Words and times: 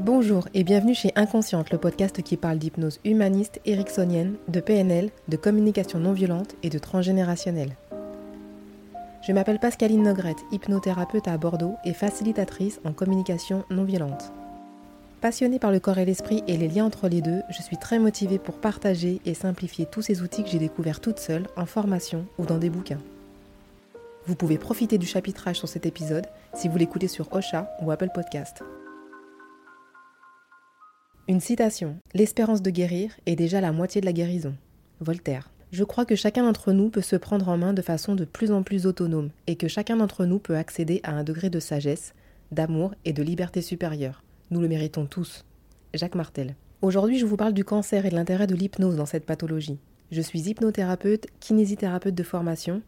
Bonjour 0.00 0.48
et 0.54 0.64
bienvenue 0.64 0.94
chez 0.94 1.12
Inconsciente, 1.14 1.68
le 1.68 1.76
podcast 1.76 2.22
qui 2.22 2.38
parle 2.38 2.56
d'hypnose 2.56 3.00
humaniste 3.04 3.60
ericksonienne, 3.66 4.36
de 4.48 4.60
PNL, 4.60 5.10
de 5.28 5.36
communication 5.36 5.98
non 5.98 6.14
violente 6.14 6.56
et 6.62 6.70
de 6.70 6.78
transgénérationnel. 6.78 7.76
Je 9.20 9.32
m'appelle 9.32 9.58
Pascaline 9.58 10.04
Nogrette, 10.04 10.38
hypnothérapeute 10.52 11.28
à 11.28 11.36
Bordeaux 11.36 11.74
et 11.84 11.92
facilitatrice 11.92 12.80
en 12.86 12.94
communication 12.94 13.66
non 13.68 13.84
violente. 13.84 14.32
Passionnée 15.20 15.58
par 15.58 15.70
le 15.70 15.80
corps 15.80 15.98
et 15.98 16.06
l'esprit 16.06 16.42
et 16.48 16.56
les 16.56 16.68
liens 16.68 16.86
entre 16.86 17.06
les 17.06 17.20
deux, 17.20 17.42
je 17.50 17.60
suis 17.60 17.76
très 17.76 17.98
motivée 17.98 18.38
pour 18.38 18.58
partager 18.58 19.20
et 19.26 19.34
simplifier 19.34 19.84
tous 19.84 20.00
ces 20.00 20.22
outils 20.22 20.44
que 20.44 20.48
j'ai 20.48 20.58
découverts 20.58 21.00
toute 21.00 21.18
seule 21.18 21.46
en 21.58 21.66
formation 21.66 22.24
ou 22.38 22.46
dans 22.46 22.56
des 22.56 22.70
bouquins. 22.70 23.02
Vous 24.24 24.34
pouvez 24.34 24.56
profiter 24.56 24.96
du 24.96 25.06
chapitrage 25.06 25.56
sur 25.56 25.68
cet 25.68 25.84
épisode 25.84 26.26
si 26.54 26.68
vous 26.68 26.78
l'écoutez 26.78 27.08
sur 27.08 27.30
Ocha 27.34 27.70
ou 27.82 27.90
Apple 27.90 28.08
Podcast. 28.14 28.62
Une 31.30 31.38
citation 31.38 31.94
L'espérance 32.12 32.60
de 32.60 32.70
guérir 32.70 33.12
est 33.24 33.36
déjà 33.36 33.60
la 33.60 33.70
moitié 33.70 34.00
de 34.00 34.06
la 34.06 34.12
guérison. 34.12 34.56
Voltaire. 34.98 35.48
Je 35.70 35.84
crois 35.84 36.04
que 36.04 36.16
chacun 36.16 36.42
d'entre 36.42 36.72
nous 36.72 36.90
peut 36.90 37.02
se 37.02 37.14
prendre 37.14 37.48
en 37.48 37.56
main 37.56 37.72
de 37.72 37.82
façon 37.82 38.16
de 38.16 38.24
plus 38.24 38.50
en 38.50 38.64
plus 38.64 38.84
autonome 38.84 39.30
et 39.46 39.54
que 39.54 39.68
chacun 39.68 39.98
d'entre 39.98 40.24
nous 40.24 40.40
peut 40.40 40.56
accéder 40.56 40.98
à 41.04 41.12
un 41.12 41.22
degré 41.22 41.48
de 41.48 41.60
sagesse, 41.60 42.14
d'amour 42.50 42.96
et 43.04 43.12
de 43.12 43.22
liberté 43.22 43.62
supérieure. 43.62 44.24
Nous 44.50 44.60
le 44.60 44.66
méritons 44.66 45.06
tous. 45.06 45.44
Jacques 45.94 46.16
Martel. 46.16 46.56
Aujourd'hui, 46.82 47.20
je 47.20 47.26
vous 47.26 47.36
parle 47.36 47.54
du 47.54 47.64
cancer 47.64 48.06
et 48.06 48.10
de 48.10 48.16
l'intérêt 48.16 48.48
de 48.48 48.56
l'hypnose 48.56 48.96
dans 48.96 49.06
cette 49.06 49.24
pathologie. 49.24 49.78
Je 50.10 50.22
suis 50.22 50.48
hypnothérapeute, 50.48 51.28
kinésithérapeute 51.38 52.16
de 52.16 52.24
formation. 52.24 52.82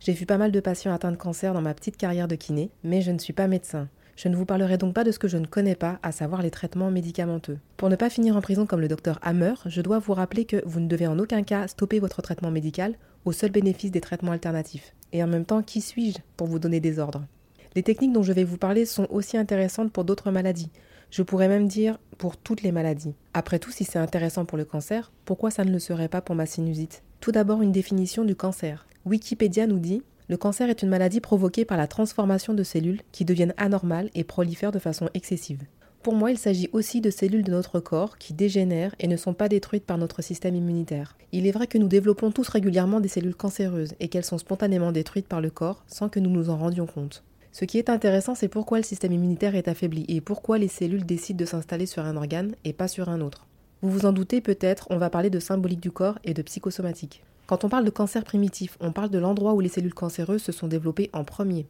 J'ai 0.00 0.12
vu 0.12 0.26
pas 0.26 0.36
mal 0.36 0.52
de 0.52 0.60
patients 0.60 0.92
atteints 0.92 1.12
de 1.12 1.16
cancer 1.16 1.54
dans 1.54 1.62
ma 1.62 1.72
petite 1.72 1.96
carrière 1.96 2.28
de 2.28 2.36
kiné, 2.36 2.68
mais 2.84 3.00
je 3.00 3.10
ne 3.10 3.18
suis 3.18 3.32
pas 3.32 3.48
médecin. 3.48 3.88
Je 4.16 4.28
ne 4.28 4.36
vous 4.36 4.46
parlerai 4.46 4.78
donc 4.78 4.94
pas 4.94 5.04
de 5.04 5.12
ce 5.12 5.18
que 5.18 5.28
je 5.28 5.36
ne 5.36 5.46
connais 5.46 5.74
pas, 5.74 5.98
à 6.02 6.10
savoir 6.10 6.40
les 6.40 6.50
traitements 6.50 6.90
médicamenteux. 6.90 7.58
Pour 7.76 7.90
ne 7.90 7.96
pas 7.96 8.08
finir 8.08 8.34
en 8.34 8.40
prison 8.40 8.64
comme 8.64 8.80
le 8.80 8.88
docteur 8.88 9.18
Hammer, 9.20 9.52
je 9.66 9.82
dois 9.82 9.98
vous 9.98 10.14
rappeler 10.14 10.46
que 10.46 10.62
vous 10.64 10.80
ne 10.80 10.88
devez 10.88 11.06
en 11.06 11.18
aucun 11.18 11.42
cas 11.42 11.68
stopper 11.68 11.98
votre 12.00 12.22
traitement 12.22 12.50
médical 12.50 12.94
au 13.26 13.32
seul 13.32 13.50
bénéfice 13.50 13.90
des 13.90 14.00
traitements 14.00 14.32
alternatifs. 14.32 14.94
Et 15.12 15.22
en 15.22 15.26
même 15.26 15.44
temps, 15.44 15.62
qui 15.62 15.82
suis-je 15.82 16.18
pour 16.38 16.46
vous 16.46 16.58
donner 16.58 16.80
des 16.80 16.98
ordres? 16.98 17.26
Les 17.74 17.82
techniques 17.82 18.14
dont 18.14 18.22
je 18.22 18.32
vais 18.32 18.44
vous 18.44 18.56
parler 18.56 18.86
sont 18.86 19.06
aussi 19.10 19.36
intéressantes 19.36 19.92
pour 19.92 20.04
d'autres 20.04 20.30
maladies. 20.30 20.70
Je 21.10 21.22
pourrais 21.22 21.48
même 21.48 21.68
dire 21.68 21.98
pour 22.16 22.38
toutes 22.38 22.62
les 22.62 22.72
maladies. 22.72 23.14
Après 23.34 23.58
tout, 23.58 23.70
si 23.70 23.84
c'est 23.84 23.98
intéressant 23.98 24.46
pour 24.46 24.56
le 24.56 24.64
cancer, 24.64 25.12
pourquoi 25.26 25.50
ça 25.50 25.62
ne 25.62 25.70
le 25.70 25.78
serait 25.78 26.08
pas 26.08 26.22
pour 26.22 26.34
ma 26.34 26.46
sinusite? 26.46 27.02
Tout 27.20 27.32
d'abord, 27.32 27.60
une 27.60 27.70
définition 27.72 28.24
du 28.24 28.34
cancer. 28.34 28.86
Wikipédia 29.04 29.66
nous 29.66 29.78
dit 29.78 30.02
le 30.28 30.36
cancer 30.36 30.68
est 30.68 30.82
une 30.82 30.88
maladie 30.88 31.20
provoquée 31.20 31.64
par 31.64 31.78
la 31.78 31.86
transformation 31.86 32.52
de 32.52 32.62
cellules 32.62 33.02
qui 33.12 33.24
deviennent 33.24 33.54
anormales 33.56 34.10
et 34.14 34.24
prolifèrent 34.24 34.72
de 34.72 34.78
façon 34.78 35.08
excessive. 35.14 35.62
Pour 36.02 36.14
moi, 36.14 36.30
il 36.30 36.38
s'agit 36.38 36.68
aussi 36.72 37.00
de 37.00 37.10
cellules 37.10 37.42
de 37.42 37.50
notre 37.50 37.80
corps 37.80 38.16
qui 38.18 38.32
dégénèrent 38.32 38.94
et 39.00 39.08
ne 39.08 39.16
sont 39.16 39.34
pas 39.34 39.48
détruites 39.48 39.84
par 39.84 39.98
notre 39.98 40.22
système 40.22 40.54
immunitaire. 40.54 41.16
Il 41.32 41.46
est 41.46 41.52
vrai 41.52 41.66
que 41.66 41.78
nous 41.78 41.88
développons 41.88 42.30
tous 42.30 42.48
régulièrement 42.48 43.00
des 43.00 43.08
cellules 43.08 43.34
cancéreuses 43.34 43.94
et 43.98 44.08
qu'elles 44.08 44.24
sont 44.24 44.38
spontanément 44.38 44.92
détruites 44.92 45.26
par 45.26 45.40
le 45.40 45.50
corps 45.50 45.84
sans 45.88 46.08
que 46.08 46.20
nous 46.20 46.30
nous 46.30 46.48
en 46.48 46.56
rendions 46.56 46.86
compte. 46.86 47.24
Ce 47.50 47.64
qui 47.64 47.78
est 47.78 47.90
intéressant, 47.90 48.34
c'est 48.34 48.48
pourquoi 48.48 48.78
le 48.78 48.84
système 48.84 49.12
immunitaire 49.12 49.56
est 49.56 49.66
affaibli 49.66 50.04
et 50.08 50.20
pourquoi 50.20 50.58
les 50.58 50.68
cellules 50.68 51.06
décident 51.06 51.38
de 51.38 51.44
s'installer 51.44 51.86
sur 51.86 52.04
un 52.04 52.16
organe 52.16 52.54
et 52.64 52.72
pas 52.72 52.86
sur 52.86 53.08
un 53.08 53.20
autre. 53.20 53.46
Vous 53.82 53.90
vous 53.90 54.06
en 54.06 54.12
doutez 54.12 54.40
peut-être, 54.40 54.86
on 54.90 54.98
va 54.98 55.10
parler 55.10 55.30
de 55.30 55.40
symbolique 55.40 55.80
du 55.80 55.90
corps 55.90 56.18
et 56.22 56.34
de 56.34 56.42
psychosomatique. 56.42 57.22
Quand 57.46 57.62
on 57.62 57.68
parle 57.68 57.84
de 57.84 57.90
cancer 57.90 58.24
primitif, 58.24 58.76
on 58.80 58.90
parle 58.90 59.10
de 59.10 59.20
l'endroit 59.20 59.54
où 59.54 59.60
les 59.60 59.68
cellules 59.68 59.94
cancéreuses 59.94 60.42
se 60.42 60.50
sont 60.50 60.66
développées 60.66 61.10
en 61.12 61.22
premier. 61.22 61.68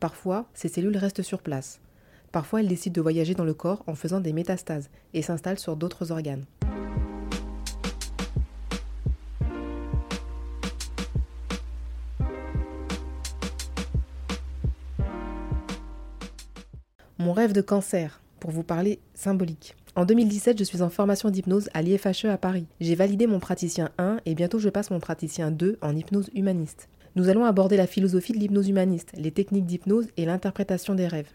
Parfois, 0.00 0.46
ces 0.52 0.66
cellules 0.66 0.96
restent 0.96 1.22
sur 1.22 1.42
place. 1.42 1.80
Parfois, 2.32 2.58
elles 2.58 2.66
décident 2.66 2.94
de 2.94 3.00
voyager 3.00 3.34
dans 3.36 3.44
le 3.44 3.54
corps 3.54 3.84
en 3.86 3.94
faisant 3.94 4.18
des 4.18 4.32
métastases 4.32 4.90
et 5.14 5.22
s'installent 5.22 5.60
sur 5.60 5.76
d'autres 5.76 6.10
organes. 6.10 6.44
Mon 17.18 17.32
rêve 17.32 17.52
de 17.52 17.60
cancer, 17.60 18.20
pour 18.40 18.50
vous 18.50 18.64
parler 18.64 18.98
symbolique. 19.14 19.76
En 19.94 20.06
2017, 20.06 20.58
je 20.58 20.64
suis 20.64 20.80
en 20.80 20.88
formation 20.88 21.28
d'hypnose 21.28 21.68
à 21.74 21.82
l'IFHE 21.82 22.24
à 22.24 22.38
Paris. 22.38 22.64
J'ai 22.80 22.94
validé 22.94 23.26
mon 23.26 23.40
praticien 23.40 23.90
1 23.98 24.20
et 24.24 24.34
bientôt 24.34 24.58
je 24.58 24.70
passe 24.70 24.90
mon 24.90 25.00
praticien 25.00 25.50
2 25.50 25.76
en 25.82 25.94
hypnose 25.94 26.30
humaniste. 26.34 26.88
Nous 27.14 27.28
allons 27.28 27.44
aborder 27.44 27.76
la 27.76 27.86
philosophie 27.86 28.32
de 28.32 28.38
l'hypnose 28.38 28.70
humaniste, 28.70 29.12
les 29.18 29.32
techniques 29.32 29.66
d'hypnose 29.66 30.08
et 30.16 30.24
l'interprétation 30.24 30.94
des 30.94 31.06
rêves. 31.06 31.28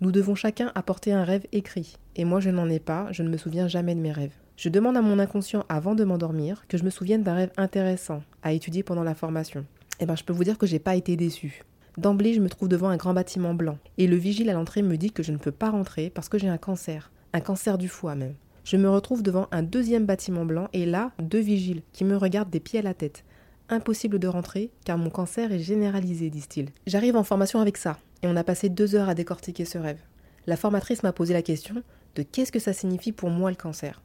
Nous 0.00 0.10
devons 0.10 0.34
chacun 0.34 0.72
apporter 0.74 1.12
un 1.12 1.22
rêve 1.22 1.46
écrit, 1.52 1.98
et 2.16 2.24
moi 2.24 2.40
je 2.40 2.48
n'en 2.48 2.70
ai 2.70 2.78
pas, 2.78 3.08
je 3.10 3.22
ne 3.22 3.28
me 3.28 3.36
souviens 3.36 3.68
jamais 3.68 3.94
de 3.94 4.00
mes 4.00 4.10
rêves. 4.10 4.32
Je 4.56 4.70
demande 4.70 4.96
à 4.96 5.02
mon 5.02 5.18
inconscient 5.18 5.66
avant 5.68 5.94
de 5.94 6.04
m'endormir 6.04 6.64
que 6.68 6.78
je 6.78 6.84
me 6.84 6.90
souvienne 6.90 7.22
d'un 7.22 7.34
rêve 7.34 7.52
intéressant 7.58 8.22
à 8.42 8.54
étudier 8.54 8.82
pendant 8.82 9.04
la 9.04 9.14
formation. 9.14 9.66
Eh 10.00 10.06
ben 10.06 10.16
je 10.16 10.24
peux 10.24 10.32
vous 10.32 10.44
dire 10.44 10.56
que 10.56 10.66
j'ai 10.66 10.78
pas 10.78 10.96
été 10.96 11.14
déçu. 11.16 11.62
D'emblée, 11.98 12.32
je 12.32 12.40
me 12.40 12.48
trouve 12.48 12.70
devant 12.70 12.88
un 12.88 12.96
grand 12.96 13.12
bâtiment 13.12 13.52
blanc, 13.52 13.76
et 13.98 14.06
le 14.06 14.16
vigile 14.16 14.48
à 14.48 14.54
l'entrée 14.54 14.80
me 14.80 14.96
dit 14.96 15.12
que 15.12 15.22
je 15.22 15.32
ne 15.32 15.36
peux 15.36 15.52
pas 15.52 15.68
rentrer 15.68 16.08
parce 16.08 16.30
que 16.30 16.38
j'ai 16.38 16.48
un 16.48 16.56
cancer, 16.56 17.10
un 17.32 17.40
cancer 17.40 17.78
du 17.78 17.88
foie 17.88 18.14
même. 18.14 18.34
Je 18.64 18.76
me 18.76 18.88
retrouve 18.88 19.22
devant 19.22 19.48
un 19.50 19.62
deuxième 19.62 20.06
bâtiment 20.06 20.44
blanc, 20.44 20.68
et 20.72 20.86
là, 20.86 21.12
deux 21.18 21.40
vigiles 21.40 21.82
qui 21.92 22.04
me 22.04 22.16
regardent 22.16 22.50
des 22.50 22.60
pieds 22.60 22.78
à 22.78 22.82
la 22.82 22.94
tête. 22.94 23.24
Impossible 23.68 24.18
de 24.18 24.28
rentrer, 24.28 24.70
car 24.84 24.98
mon 24.98 25.10
cancer 25.10 25.52
est 25.52 25.58
généralisé, 25.58 26.30
disent-ils. 26.30 26.68
J'arrive 26.86 27.16
en 27.16 27.24
formation 27.24 27.60
avec 27.60 27.76
ça, 27.76 27.98
et 28.22 28.28
on 28.28 28.36
a 28.36 28.44
passé 28.44 28.68
deux 28.68 28.94
heures 28.94 29.08
à 29.08 29.14
décortiquer 29.14 29.64
ce 29.64 29.78
rêve. 29.78 30.00
La 30.46 30.56
formatrice 30.56 31.02
m'a 31.02 31.12
posé 31.12 31.32
la 31.32 31.42
question 31.42 31.82
de 32.14 32.22
qu'est-ce 32.22 32.52
que 32.52 32.58
ça 32.58 32.72
signifie 32.72 33.12
pour 33.12 33.30
moi 33.30 33.50
le 33.50 33.56
cancer. 33.56 34.02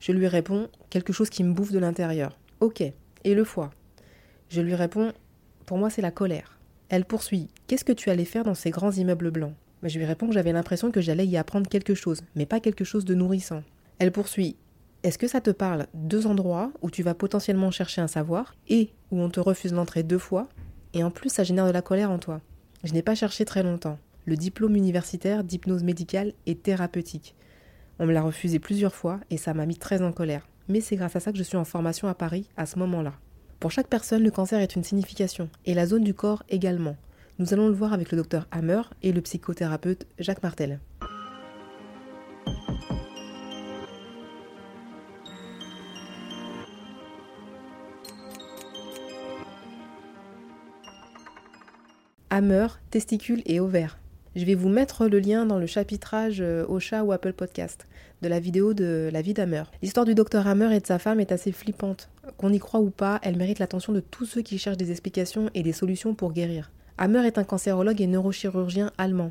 Je 0.00 0.12
lui 0.12 0.28
réponds 0.28 0.68
quelque 0.90 1.12
chose 1.12 1.30
qui 1.30 1.42
me 1.42 1.52
bouffe 1.52 1.72
de 1.72 1.78
l'intérieur. 1.78 2.38
Ok, 2.60 2.82
et 2.82 3.34
le 3.34 3.44
foie? 3.44 3.70
Je 4.48 4.60
lui 4.60 4.74
réponds 4.74 5.12
pour 5.66 5.76
moi 5.76 5.90
c'est 5.90 6.02
la 6.02 6.10
colère. 6.10 6.58
Elle 6.88 7.04
poursuit 7.04 7.48
Qu'est-ce 7.66 7.84
que 7.84 7.92
tu 7.92 8.10
allais 8.10 8.24
faire 8.24 8.44
dans 8.44 8.54
ces 8.54 8.70
grands 8.70 8.92
immeubles 8.92 9.30
blancs? 9.30 9.54
Je 9.82 9.98
lui 9.98 10.04
réponds 10.04 10.26
que 10.26 10.34
j'avais 10.34 10.52
l'impression 10.52 10.90
que 10.90 11.00
j'allais 11.00 11.26
y 11.26 11.36
apprendre 11.36 11.68
quelque 11.68 11.94
chose, 11.94 12.22
mais 12.34 12.46
pas 12.46 12.60
quelque 12.60 12.84
chose 12.84 13.04
de 13.04 13.14
nourrissant. 13.14 13.62
Elle 13.98 14.12
poursuit 14.12 14.56
Est-ce 15.02 15.18
que 15.18 15.28
ça 15.28 15.40
te 15.40 15.50
parle 15.50 15.86
deux 15.94 16.26
endroits 16.26 16.72
où 16.82 16.90
tu 16.90 17.02
vas 17.02 17.14
potentiellement 17.14 17.70
chercher 17.70 18.00
un 18.00 18.08
savoir 18.08 18.54
et 18.68 18.90
où 19.10 19.20
on 19.20 19.30
te 19.30 19.40
refuse 19.40 19.72
l'entrée 19.72 20.02
deux 20.02 20.18
fois? 20.18 20.48
Et 20.94 21.04
en 21.04 21.10
plus, 21.10 21.30
ça 21.30 21.44
génère 21.44 21.66
de 21.66 21.72
la 21.72 21.82
colère 21.82 22.10
en 22.10 22.18
toi. 22.18 22.40
Je 22.82 22.92
n'ai 22.92 23.02
pas 23.02 23.14
cherché 23.14 23.44
très 23.44 23.62
longtemps. 23.62 23.98
Le 24.24 24.36
diplôme 24.36 24.76
universitaire 24.76 25.44
d'hypnose 25.44 25.84
médicale 25.84 26.32
et 26.46 26.54
thérapeutique. 26.54 27.34
On 27.98 28.06
me 28.06 28.12
l'a 28.12 28.22
refusé 28.22 28.58
plusieurs 28.58 28.94
fois 28.94 29.20
et 29.30 29.36
ça 29.36 29.54
m'a 29.54 29.66
mis 29.66 29.76
très 29.76 30.02
en 30.02 30.12
colère. 30.12 30.48
Mais 30.68 30.80
c'est 30.80 30.96
grâce 30.96 31.16
à 31.16 31.20
ça 31.20 31.32
que 31.32 31.38
je 31.38 31.42
suis 31.42 31.56
en 31.56 31.64
formation 31.64 32.08
à 32.08 32.14
Paris 32.14 32.48
à 32.56 32.66
ce 32.66 32.78
moment-là. 32.78 33.14
Pour 33.60 33.72
chaque 33.72 33.88
personne, 33.88 34.22
le 34.22 34.30
cancer 34.30 34.60
est 34.60 34.76
une 34.76 34.84
signification, 34.84 35.48
et 35.66 35.74
la 35.74 35.86
zone 35.86 36.04
du 36.04 36.14
corps 36.14 36.44
également. 36.48 36.96
Nous 37.40 37.54
allons 37.54 37.68
le 37.68 37.74
voir 37.74 37.92
avec 37.92 38.10
le 38.10 38.16
docteur 38.16 38.48
Hammer 38.50 38.82
et 39.00 39.12
le 39.12 39.20
psychothérapeute 39.20 40.08
Jacques 40.18 40.42
Martel. 40.42 40.80
Hammer, 52.30 52.66
testicules 52.90 53.42
et 53.46 53.60
ovaires. 53.60 53.98
Je 54.34 54.44
vais 54.44 54.56
vous 54.56 54.68
mettre 54.68 55.06
le 55.06 55.20
lien 55.20 55.46
dans 55.46 55.58
le 55.58 55.66
chapitrage 55.66 56.40
euh, 56.40 56.66
au 56.66 56.80
chat 56.80 57.04
ou 57.04 57.12
Apple 57.12 57.32
Podcast 57.34 57.86
de 58.20 58.26
la 58.26 58.40
vidéo 58.40 58.74
de 58.74 59.10
la 59.12 59.22
vie 59.22 59.32
d'Hammer. 59.32 59.62
L'histoire 59.80 60.06
du 60.06 60.16
docteur 60.16 60.48
Hammer 60.48 60.74
et 60.74 60.80
de 60.80 60.86
sa 60.86 60.98
femme 60.98 61.20
est 61.20 61.30
assez 61.30 61.52
flippante. 61.52 62.08
Qu'on 62.36 62.52
y 62.52 62.58
croit 62.58 62.80
ou 62.80 62.90
pas, 62.90 63.20
elle 63.22 63.36
mérite 63.36 63.60
l'attention 63.60 63.92
de 63.92 64.00
tous 64.00 64.26
ceux 64.26 64.42
qui 64.42 64.58
cherchent 64.58 64.76
des 64.76 64.90
explications 64.90 65.50
et 65.54 65.62
des 65.62 65.72
solutions 65.72 66.16
pour 66.16 66.32
guérir. 66.32 66.72
Hammer 67.00 67.24
est 67.28 67.38
un 67.38 67.44
cancérologue 67.44 68.00
et 68.00 68.08
neurochirurgien 68.08 68.90
allemand. 68.98 69.30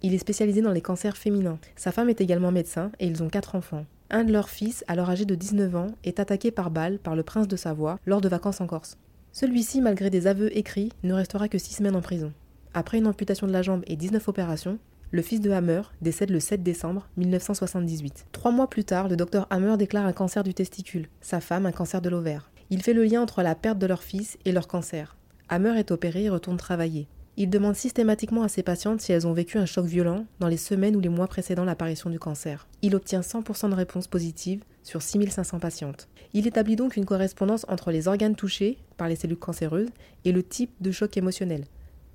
Il 0.00 0.14
est 0.14 0.18
spécialisé 0.18 0.62
dans 0.62 0.72
les 0.72 0.80
cancers 0.80 1.18
féminins. 1.18 1.58
Sa 1.76 1.92
femme 1.92 2.08
est 2.08 2.22
également 2.22 2.50
médecin 2.50 2.90
et 3.00 3.06
ils 3.06 3.22
ont 3.22 3.28
quatre 3.28 3.54
enfants. 3.54 3.84
Un 4.08 4.24
de 4.24 4.32
leurs 4.32 4.48
fils, 4.48 4.82
alors 4.88 5.10
âgé 5.10 5.26
de 5.26 5.34
19 5.34 5.76
ans, 5.76 5.88
est 6.04 6.20
attaqué 6.20 6.50
par 6.50 6.70
balle 6.70 6.98
par 6.98 7.14
le 7.14 7.22
prince 7.22 7.48
de 7.48 7.56
Savoie 7.56 7.98
lors 8.06 8.22
de 8.22 8.30
vacances 8.30 8.62
en 8.62 8.66
Corse. 8.66 8.96
Celui-ci, 9.30 9.82
malgré 9.82 10.08
des 10.08 10.26
aveux 10.26 10.56
écrits, 10.56 10.90
ne 11.02 11.12
restera 11.12 11.48
que 11.48 11.58
six 11.58 11.74
semaines 11.74 11.96
en 11.96 12.00
prison. 12.00 12.32
Après 12.72 12.96
une 12.96 13.06
amputation 13.06 13.46
de 13.46 13.52
la 13.52 13.60
jambe 13.60 13.84
et 13.86 13.96
19 13.96 14.26
opérations, 14.28 14.78
le 15.10 15.20
fils 15.20 15.42
de 15.42 15.50
Hammer 15.50 15.82
décède 16.00 16.30
le 16.30 16.40
7 16.40 16.62
décembre 16.62 17.10
1978. 17.18 18.24
Trois 18.32 18.52
mois 18.52 18.70
plus 18.70 18.84
tard, 18.84 19.08
le 19.08 19.16
docteur 19.16 19.46
Hammer 19.50 19.76
déclare 19.76 20.06
un 20.06 20.14
cancer 20.14 20.44
du 20.44 20.54
testicule, 20.54 21.08
sa 21.20 21.40
femme 21.40 21.66
un 21.66 21.72
cancer 21.72 22.00
de 22.00 22.08
l'ovaire. 22.08 22.50
Il 22.70 22.82
fait 22.82 22.94
le 22.94 23.04
lien 23.04 23.20
entre 23.20 23.42
la 23.42 23.54
perte 23.54 23.78
de 23.78 23.86
leur 23.86 24.02
fils 24.02 24.38
et 24.46 24.52
leur 24.52 24.66
cancer. 24.66 25.14
Hammer 25.52 25.78
est 25.78 25.90
opéré 25.90 26.24
et 26.24 26.30
retourne 26.30 26.56
travailler. 26.56 27.08
Il 27.36 27.50
demande 27.50 27.74
systématiquement 27.74 28.42
à 28.42 28.48
ses 28.48 28.62
patientes 28.62 29.02
si 29.02 29.12
elles 29.12 29.26
ont 29.26 29.34
vécu 29.34 29.58
un 29.58 29.66
choc 29.66 29.84
violent 29.84 30.24
dans 30.40 30.48
les 30.48 30.56
semaines 30.56 30.96
ou 30.96 31.00
les 31.00 31.10
mois 31.10 31.26
précédant 31.26 31.66
l'apparition 31.66 32.08
du 32.08 32.18
cancer. 32.18 32.66
Il 32.80 32.96
obtient 32.96 33.20
100% 33.20 33.68
de 33.68 33.74
réponses 33.74 34.06
positives 34.06 34.64
sur 34.82 35.02
6500 35.02 35.58
patientes. 35.58 36.08
Il 36.32 36.46
établit 36.46 36.74
donc 36.74 36.96
une 36.96 37.04
correspondance 37.04 37.66
entre 37.68 37.90
les 37.90 38.08
organes 38.08 38.34
touchés 38.34 38.78
par 38.96 39.08
les 39.08 39.14
cellules 39.14 39.36
cancéreuses 39.36 39.90
et 40.24 40.32
le 40.32 40.42
type 40.42 40.72
de 40.80 40.90
choc 40.90 41.18
émotionnel, 41.18 41.66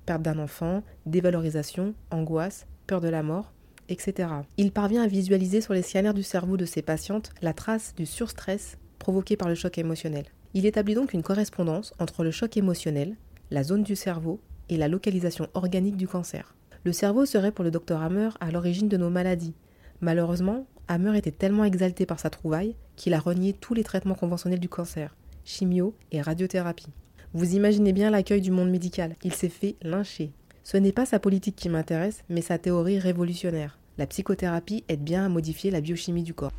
perte 0.04 0.22
d'un 0.22 0.40
enfant, 0.40 0.82
dévalorisation, 1.06 1.94
angoisse, 2.10 2.66
peur 2.88 3.00
de 3.00 3.08
la 3.08 3.22
mort, 3.22 3.52
etc. 3.88 4.30
Il 4.56 4.72
parvient 4.72 5.04
à 5.04 5.06
visualiser 5.06 5.60
sur 5.60 5.74
les 5.74 5.82
scanners 5.82 6.12
du 6.12 6.24
cerveau 6.24 6.56
de 6.56 6.64
ses 6.64 6.82
patientes 6.82 7.30
la 7.40 7.52
trace 7.52 7.94
du 7.94 8.04
surstress 8.04 8.78
provoqué 8.98 9.36
par 9.36 9.48
le 9.48 9.54
choc 9.54 9.78
émotionnel. 9.78 10.24
Il 10.54 10.66
établit 10.66 10.94
donc 10.94 11.12
une 11.12 11.22
correspondance 11.22 11.92
entre 11.98 12.24
le 12.24 12.30
choc 12.30 12.56
émotionnel, 12.56 13.16
la 13.50 13.62
zone 13.62 13.82
du 13.82 13.96
cerveau 13.96 14.40
et 14.68 14.76
la 14.76 14.88
localisation 14.88 15.48
organique 15.54 15.96
du 15.96 16.06
cancer. 16.06 16.54
Le 16.84 16.92
cerveau 16.92 17.26
serait 17.26 17.52
pour 17.52 17.64
le 17.64 17.70
docteur 17.70 18.02
Hammer 18.02 18.30
à 18.40 18.50
l'origine 18.50 18.88
de 18.88 18.96
nos 18.96 19.10
maladies. 19.10 19.54
Malheureusement, 20.00 20.66
Hammer 20.86 21.16
était 21.18 21.32
tellement 21.32 21.64
exalté 21.64 22.06
par 22.06 22.20
sa 22.20 22.30
trouvaille 22.30 22.76
qu'il 22.96 23.14
a 23.14 23.20
renié 23.20 23.52
tous 23.52 23.74
les 23.74 23.84
traitements 23.84 24.14
conventionnels 24.14 24.60
du 24.60 24.68
cancer, 24.68 25.16
chimio 25.44 25.94
et 26.12 26.22
radiothérapie. 26.22 26.92
Vous 27.34 27.54
imaginez 27.54 27.92
bien 27.92 28.10
l'accueil 28.10 28.40
du 28.40 28.50
monde 28.50 28.70
médical, 28.70 29.16
il 29.22 29.34
s'est 29.34 29.48
fait 29.48 29.76
lyncher. 29.82 30.32
Ce 30.64 30.76
n'est 30.76 30.92
pas 30.92 31.06
sa 31.06 31.18
politique 31.18 31.56
qui 31.56 31.68
m'intéresse, 31.68 32.24
mais 32.28 32.42
sa 32.42 32.58
théorie 32.58 32.98
révolutionnaire. 32.98 33.78
La 33.98 34.06
psychothérapie 34.06 34.84
aide 34.88 35.02
bien 35.02 35.24
à 35.24 35.28
modifier 35.28 35.70
la 35.70 35.80
biochimie 35.80 36.22
du 36.22 36.34
corps. 36.34 36.52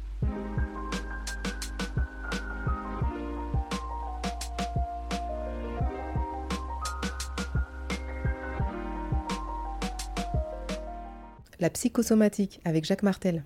La 11.62 11.70
psychosomatique 11.70 12.62
avec 12.64 12.86
Jacques 12.86 13.04
Martel. 13.04 13.44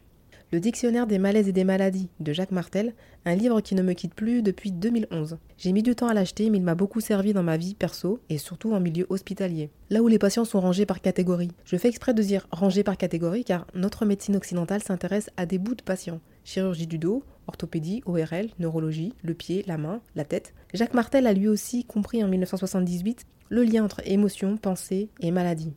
Le 0.51 0.59
dictionnaire 0.59 1.07
des 1.07 1.17
malaises 1.17 1.47
et 1.47 1.51
des 1.51 1.63
maladies 1.63 2.09
de 2.19 2.31
Jacques 2.31 2.51
Martel, 2.51 2.93
un 3.25 3.33
livre 3.33 3.59
qui 3.59 3.73
ne 3.73 3.81
me 3.81 3.93
quitte 3.93 4.13
plus 4.13 4.43
depuis 4.43 4.71
2011. 4.71 5.39
J'ai 5.57 5.71
mis 5.71 5.81
du 5.81 5.95
temps 5.95 6.09
à 6.09 6.13
l'acheter, 6.13 6.51
mais 6.51 6.59
il 6.59 6.63
m'a 6.63 6.75
beaucoup 6.75 7.01
servi 7.01 7.33
dans 7.33 7.41
ma 7.41 7.57
vie 7.57 7.73
perso 7.73 8.19
et 8.29 8.37
surtout 8.37 8.71
en 8.71 8.79
milieu 8.79 9.07
hospitalier. 9.09 9.71
Là 9.89 10.03
où 10.03 10.07
les 10.07 10.19
patients 10.19 10.45
sont 10.45 10.61
rangés 10.61 10.85
par 10.85 11.01
catégorie. 11.01 11.49
Je 11.65 11.75
fais 11.75 11.87
exprès 11.87 12.13
de 12.13 12.21
dire 12.21 12.45
rangés 12.51 12.83
par 12.83 12.97
catégorie 12.97 13.45
car 13.45 13.65
notre 13.73 14.05
médecine 14.05 14.35
occidentale 14.35 14.83
s'intéresse 14.83 15.31
à 15.35 15.47
des 15.47 15.57
bouts 15.57 15.73
de 15.73 15.81
patients. 15.81 16.21
Chirurgie 16.43 16.85
du 16.85 16.99
dos, 16.99 17.23
orthopédie, 17.47 18.03
ORL, 18.05 18.49
neurologie, 18.59 19.13
le 19.23 19.33
pied, 19.33 19.63
la 19.65 19.79
main, 19.79 20.01
la 20.15 20.23
tête. 20.23 20.53
Jacques 20.75 20.93
Martel 20.93 21.25
a 21.25 21.33
lui 21.33 21.47
aussi 21.47 21.83
compris 21.83 22.23
en 22.23 22.27
1978 22.27 23.25
le 23.49 23.63
lien 23.63 23.83
entre 23.83 24.01
émotion, 24.05 24.57
pensée 24.57 25.09
et 25.19 25.31
maladie. 25.31 25.73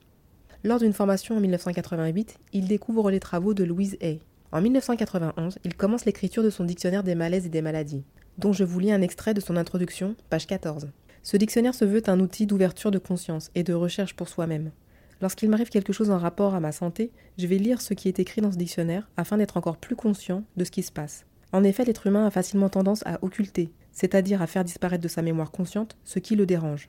Lors 0.67 0.81
d'une 0.81 0.93
formation 0.93 1.37
en 1.37 1.41
1988, 1.41 2.41
il 2.53 2.67
découvre 2.67 3.13
les 3.13 3.21
travaux 3.21 3.55
de 3.55 3.63
Louise 3.63 3.97
Hay. 4.01 4.19
En 4.51 4.61
1991, 4.61 5.61
il 5.63 5.77
commence 5.77 6.07
l'écriture 6.07 6.43
de 6.43 6.51
son 6.51 6.65
dictionnaire 6.65 7.05
des 7.05 7.15
malaises 7.15 7.47
et 7.47 7.51
des 7.51 7.63
maladies, 7.63 8.03
dont 8.39 8.53
je 8.53 8.65
vous 8.65 8.81
lis 8.81 8.91
un 8.91 9.01
extrait 9.01 9.33
de 9.33 9.41
son 9.41 9.57
introduction, 9.57 10.17
page 10.29 10.49
14. 10.49 10.89
Ce 11.23 11.37
dictionnaire 11.37 11.77
se 11.77 11.85
veut 11.85 12.03
un 12.09 12.19
outil 12.19 12.47
d'ouverture 12.47 12.91
de 12.91 12.99
conscience 12.99 13.53
et 13.55 13.63
de 13.63 13.75
recherche 13.75 14.17
pour 14.17 14.29
soi-même. 14.29 14.73
Lorsqu'il 15.21 15.51
m'arrive 15.51 15.69
quelque 15.69 15.93
chose 15.93 16.11
en 16.11 16.19
rapport 16.19 16.57
à 16.57 16.59
ma 16.59 16.73
santé, 16.73 17.13
je 17.39 17.47
vais 17.47 17.59
lire 17.59 17.81
ce 17.81 17.95
qui 17.95 18.09
est 18.09 18.19
écrit 18.19 18.41
dans 18.41 18.51
ce 18.51 18.59
dictionnaire 18.59 19.09
afin 19.17 19.37
d'être 19.39 19.59
encore 19.59 19.77
plus 19.77 19.95
conscient 19.95 20.43
de 20.57 20.65
ce 20.65 20.73
qui 20.73 20.83
se 20.83 20.91
passe. 20.91 21.27
En 21.53 21.63
effet, 21.63 21.85
l'être 21.85 22.09
humain 22.09 22.27
a 22.27 22.33
facilement 22.33 22.71
tendance 22.71 23.07
à 23.07 23.23
occulter, 23.23 23.71
c'est-à-dire 23.93 24.43
à 24.43 24.49
faire 24.49 24.65
disparaître 24.65 25.05
de 25.05 25.07
sa 25.07 25.23
mémoire 25.23 25.53
consciente 25.53 25.97
ce 26.03 26.19
qui 26.19 26.35
le 26.35 26.45
dérange. 26.45 26.89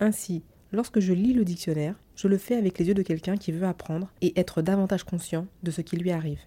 Ainsi, 0.00 0.42
Lorsque 0.70 1.00
je 1.00 1.12
lis 1.14 1.32
le 1.32 1.44
dictionnaire, 1.44 1.94
je 2.14 2.28
le 2.28 2.36
fais 2.36 2.56
avec 2.56 2.78
les 2.78 2.88
yeux 2.88 2.94
de 2.94 3.02
quelqu'un 3.02 3.36
qui 3.36 3.52
veut 3.52 3.66
apprendre 3.66 4.12
et 4.20 4.38
être 4.38 4.60
davantage 4.60 5.04
conscient 5.04 5.46
de 5.62 5.70
ce 5.70 5.80
qui 5.80 5.96
lui 5.96 6.10
arrive. 6.10 6.40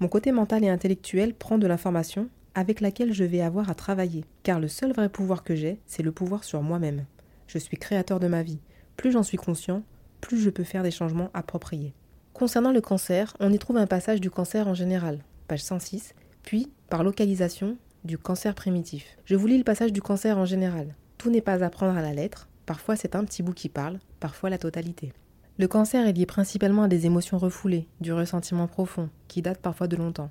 Mon 0.00 0.08
côté 0.08 0.32
mental 0.32 0.64
et 0.64 0.68
intellectuel 0.68 1.34
prend 1.34 1.58
de 1.58 1.66
l'information 1.66 2.28
avec 2.54 2.80
laquelle 2.80 3.12
je 3.12 3.22
vais 3.22 3.42
avoir 3.42 3.70
à 3.70 3.74
travailler, 3.74 4.24
car 4.42 4.58
le 4.58 4.66
seul 4.66 4.92
vrai 4.92 5.08
pouvoir 5.08 5.44
que 5.44 5.54
j'ai, 5.54 5.78
c'est 5.86 6.02
le 6.02 6.10
pouvoir 6.10 6.42
sur 6.42 6.62
moi-même. 6.62 7.04
Je 7.46 7.58
suis 7.58 7.76
créateur 7.76 8.18
de 8.18 8.26
ma 8.26 8.42
vie. 8.42 8.58
Plus 8.96 9.12
j'en 9.12 9.22
suis 9.22 9.36
conscient, 9.36 9.82
plus 10.20 10.40
je 10.40 10.50
peux 10.50 10.64
faire 10.64 10.82
des 10.82 10.90
changements 10.90 11.30
appropriés. 11.32 11.94
Concernant 12.32 12.72
le 12.72 12.80
cancer, 12.80 13.36
on 13.38 13.52
y 13.52 13.58
trouve 13.58 13.76
un 13.76 13.86
passage 13.86 14.20
du 14.20 14.30
cancer 14.30 14.66
en 14.66 14.74
général, 14.74 15.20
page 15.46 15.62
106, 15.62 16.14
puis, 16.42 16.72
par 16.88 17.04
localisation, 17.04 17.76
du 18.04 18.18
cancer 18.18 18.54
primitif. 18.54 19.18
Je 19.26 19.36
vous 19.36 19.46
lis 19.46 19.58
le 19.58 19.64
passage 19.64 19.92
du 19.92 20.02
cancer 20.02 20.38
en 20.38 20.44
général. 20.44 20.94
Tout 21.18 21.30
n'est 21.30 21.42
pas 21.42 21.62
à 21.62 21.70
prendre 21.70 21.96
à 21.96 22.02
la 22.02 22.14
lettre, 22.14 22.48
Parfois 22.70 22.94
c'est 22.94 23.16
un 23.16 23.24
petit 23.24 23.42
bout 23.42 23.52
qui 23.52 23.68
parle, 23.68 23.98
parfois 24.20 24.48
la 24.48 24.56
totalité. 24.56 25.12
Le 25.58 25.66
cancer 25.66 26.06
est 26.06 26.12
lié 26.12 26.24
principalement 26.24 26.84
à 26.84 26.88
des 26.88 27.04
émotions 27.04 27.36
refoulées, 27.36 27.88
du 28.00 28.12
ressentiment 28.12 28.68
profond, 28.68 29.10
qui 29.26 29.42
date 29.42 29.58
parfois 29.58 29.88
de 29.88 29.96
longtemps, 29.96 30.30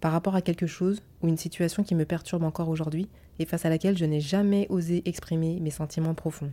par 0.00 0.10
rapport 0.10 0.34
à 0.34 0.42
quelque 0.42 0.66
chose 0.66 1.00
ou 1.22 1.28
une 1.28 1.36
situation 1.36 1.84
qui 1.84 1.94
me 1.94 2.04
perturbe 2.04 2.42
encore 2.42 2.70
aujourd'hui 2.70 3.08
et 3.38 3.44
face 3.44 3.64
à 3.66 3.68
laquelle 3.68 3.96
je 3.96 4.04
n'ai 4.04 4.18
jamais 4.18 4.66
osé 4.68 5.02
exprimer 5.04 5.60
mes 5.60 5.70
sentiments 5.70 6.14
profonds. 6.14 6.50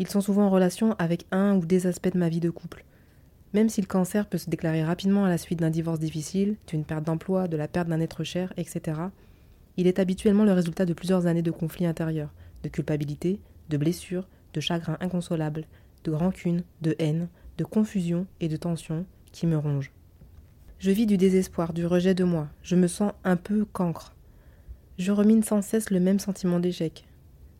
Ils 0.00 0.08
sont 0.08 0.20
souvent 0.20 0.46
en 0.46 0.50
relation 0.50 0.96
avec 0.98 1.26
un 1.30 1.54
ou 1.54 1.64
des 1.64 1.86
aspects 1.86 2.12
de 2.12 2.18
ma 2.18 2.28
vie 2.28 2.40
de 2.40 2.50
couple. 2.50 2.84
Même 3.54 3.68
si 3.68 3.80
le 3.80 3.86
cancer 3.86 4.26
peut 4.26 4.38
se 4.38 4.50
déclarer 4.50 4.82
rapidement 4.82 5.24
à 5.24 5.28
la 5.28 5.38
suite 5.38 5.60
d'un 5.60 5.70
divorce 5.70 6.00
difficile, 6.00 6.56
d'une 6.66 6.84
perte 6.84 7.04
d'emploi, 7.04 7.46
de 7.46 7.56
la 7.56 7.68
perte 7.68 7.86
d'un 7.86 8.00
être 8.00 8.24
cher, 8.24 8.52
etc., 8.56 9.02
il 9.76 9.86
est 9.86 10.00
habituellement 10.00 10.42
le 10.42 10.52
résultat 10.52 10.84
de 10.84 10.94
plusieurs 10.94 11.26
années 11.26 11.42
de 11.42 11.52
conflits 11.52 11.86
intérieurs, 11.86 12.34
de 12.64 12.68
culpabilité, 12.68 13.38
de 13.68 13.76
blessures, 13.76 14.26
de 14.54 14.60
chagrin 14.60 14.96
inconsolable, 15.00 15.64
de 16.04 16.12
rancune, 16.12 16.62
de 16.82 16.94
haine, 16.98 17.28
de 17.58 17.64
confusion 17.64 18.26
et 18.40 18.48
de 18.48 18.56
tension 18.56 19.04
qui 19.32 19.46
me 19.46 19.56
rongent. 19.56 19.92
Je 20.78 20.90
vis 20.90 21.06
du 21.06 21.16
désespoir, 21.16 21.72
du 21.72 21.86
rejet 21.86 22.14
de 22.14 22.24
moi, 22.24 22.48
je 22.62 22.76
me 22.76 22.86
sens 22.86 23.12
un 23.24 23.36
peu 23.36 23.64
cancre. 23.64 24.14
Je 24.96 25.12
remine 25.12 25.42
sans 25.42 25.62
cesse 25.62 25.90
le 25.90 26.00
même 26.00 26.18
sentiment 26.18 26.60
d'échec. 26.60 27.06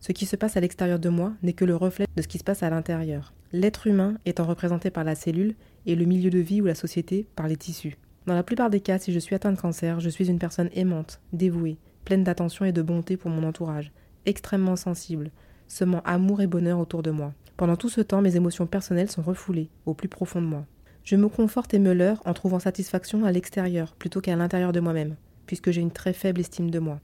Ce 0.01 0.13
qui 0.13 0.27
se 0.27 0.37
passe 0.37 0.57
à 0.57 0.61
l'extérieur 0.61 0.99
de 0.99 1.09
moi 1.09 1.33
n'est 1.43 1.53
que 1.53 1.65
le 1.65 1.75
reflet 1.75 2.07
de 2.17 2.23
ce 2.23 2.29
qui 2.29 2.39
se 2.39 2.45
passe 2.45 2.63
à 2.63 2.71
l'intérieur. 2.71 3.33
L'être 3.53 3.87
humain 3.87 4.19
étant 4.27 4.45
représenté 4.45 4.91
par 4.91 5.05
la 5.05 5.15
cellule 5.15 5.57
et 5.87 5.97
le 5.97 6.05
milieu 6.05 6.31
de 6.31 6.39
vie 6.39 6.61
ou 6.61 6.67
la 6.67 6.75
société 6.75 7.27
par 7.35 7.49
les 7.49 7.57
tissus. 7.57 7.97
Dans 8.27 8.35
la 8.35 8.43
plupart 8.43 8.71
des 8.71 8.81
cas, 8.81 8.99
si 8.99 9.13
je 9.13 9.19
suis 9.19 9.35
atteint 9.35 9.53
de 9.53 9.61
cancer, 9.61 10.01
je 10.01 10.11
suis 10.11 10.29
une 10.29 10.39
personne 10.39 10.69
aimante, 10.75 11.21
dévouée, 11.33 11.79
pleine 12.05 12.25
d'attention 12.25 12.65
et 12.65 12.73
de 12.73 12.83
bonté 12.83 13.17
pour 13.17 13.31
mon 13.31 13.43
entourage, 13.43 13.91
extrêmement 14.27 14.77
sensible, 14.77 15.31
semant 15.69 16.01
amour 16.01 16.41
et 16.41 16.47
bonheur 16.47 16.81
autour 16.81 17.03
de 17.03 17.11
moi. 17.11 17.33
Pendant 17.57 17.77
tout 17.77 17.89
ce 17.89 18.01
temps, 18.01 18.23
mes 18.23 18.37
émotions 18.37 18.67
personnelles 18.67 19.11
sont 19.11 19.23
refoulées, 19.23 19.69
au 19.87 19.95
plus 19.95 20.09
profond 20.09 20.41
de 20.41 20.47
moi. 20.47 20.65
Je 21.05 21.17
me 21.17 21.29
conforte 21.29 21.73
et 21.75 21.79
me 21.79 21.93
leurre 21.93 22.23
en 22.25 22.35
trouvant 22.35 22.59
satisfaction 22.59 23.25
à 23.25 23.33
l'extérieur 23.33 23.95
plutôt 23.95 24.21
qu'à 24.21 24.37
l'intérieur 24.37 24.73
de 24.73 24.81
moi-même, 24.81 25.17
puisque 25.47 25.71
j'ai 25.71 25.81
une 25.81 25.91
très 25.91 26.13
faible 26.13 26.41
estime 26.41 26.71
de 26.71 26.79
moi. 26.79 27.01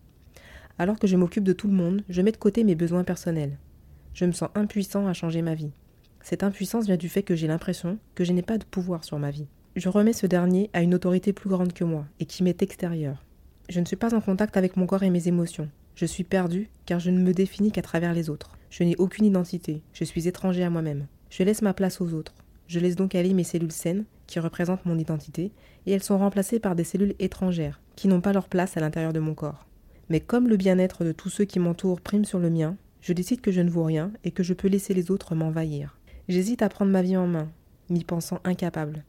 Alors 0.78 0.98
que 0.98 1.06
je 1.06 1.16
m'occupe 1.16 1.44
de 1.44 1.52
tout 1.52 1.68
le 1.68 1.74
monde, 1.74 2.02
je 2.08 2.20
mets 2.20 2.32
de 2.32 2.36
côté 2.36 2.64
mes 2.64 2.74
besoins 2.74 3.04
personnels. 3.04 3.58
Je 4.12 4.24
me 4.24 4.32
sens 4.32 4.50
impuissant 4.54 5.06
à 5.06 5.12
changer 5.12 5.42
ma 5.42 5.54
vie. 5.54 5.72
Cette 6.20 6.42
impuissance 6.42 6.86
vient 6.86 6.96
du 6.96 7.08
fait 7.08 7.22
que 7.22 7.34
j'ai 7.34 7.46
l'impression 7.46 7.98
que 8.14 8.24
je 8.24 8.32
n'ai 8.32 8.42
pas 8.42 8.58
de 8.58 8.64
pouvoir 8.64 9.04
sur 9.04 9.18
ma 9.18 9.30
vie. 9.30 9.46
Je 9.76 9.88
remets 9.88 10.12
ce 10.12 10.26
dernier 10.26 10.70
à 10.72 10.82
une 10.82 10.94
autorité 10.94 11.32
plus 11.32 11.50
grande 11.50 11.72
que 11.72 11.84
moi 11.84 12.06
et 12.20 12.26
qui 12.26 12.42
m'est 12.42 12.62
extérieure. 12.62 13.24
Je 13.68 13.80
ne 13.80 13.84
suis 13.84 13.96
pas 13.96 14.14
en 14.14 14.20
contact 14.20 14.56
avec 14.56 14.76
mon 14.76 14.86
corps 14.86 15.02
et 15.02 15.10
mes 15.10 15.26
émotions. 15.28 15.68
Je 15.94 16.06
suis 16.06 16.24
perdu 16.24 16.70
car 16.86 17.00
je 17.00 17.10
ne 17.10 17.20
me 17.20 17.32
définis 17.32 17.72
qu'à 17.72 17.82
travers 17.82 18.12
les 18.12 18.30
autres. 18.30 18.56
Je 18.70 18.82
n'ai 18.82 18.96
aucune 18.96 19.24
identité, 19.24 19.82
je 19.92 20.04
suis 20.04 20.26
étranger 20.26 20.64
à 20.64 20.70
moi-même. 20.70 21.06
Je 21.30 21.42
laisse 21.42 21.62
ma 21.62 21.74
place 21.74 22.00
aux 22.00 22.12
autres. 22.12 22.34
Je 22.66 22.80
laisse 22.80 22.96
donc 22.96 23.14
aller 23.14 23.34
mes 23.34 23.44
cellules 23.44 23.72
saines, 23.72 24.04
qui 24.26 24.40
représentent 24.40 24.86
mon 24.86 24.98
identité, 24.98 25.52
et 25.86 25.92
elles 25.92 26.02
sont 26.02 26.18
remplacées 26.18 26.58
par 26.58 26.74
des 26.74 26.84
cellules 26.84 27.14
étrangères, 27.18 27.80
qui 27.94 28.08
n'ont 28.08 28.20
pas 28.20 28.32
leur 28.32 28.48
place 28.48 28.76
à 28.76 28.80
l'intérieur 28.80 29.12
de 29.12 29.20
mon 29.20 29.34
corps. 29.34 29.66
Mais 30.08 30.20
comme 30.20 30.48
le 30.48 30.56
bien-être 30.56 31.04
de 31.04 31.12
tous 31.12 31.28
ceux 31.28 31.44
qui 31.44 31.58
m'entourent 31.58 32.00
prime 32.00 32.24
sur 32.24 32.38
le 32.38 32.50
mien, 32.50 32.76
je 33.00 33.12
décide 33.12 33.40
que 33.40 33.52
je 33.52 33.60
ne 33.60 33.70
vaux 33.70 33.84
rien 33.84 34.12
et 34.24 34.30
que 34.30 34.42
je 34.42 34.54
peux 34.54 34.68
laisser 34.68 34.94
les 34.94 35.10
autres 35.10 35.34
m'envahir. 35.34 35.98
J'hésite 36.28 36.62
à 36.62 36.68
prendre 36.68 36.90
ma 36.90 37.02
vie 37.02 37.16
en 37.16 37.26
main, 37.26 37.50
m'y 37.90 38.02
pensant 38.02 38.40
incapable. 38.44 39.04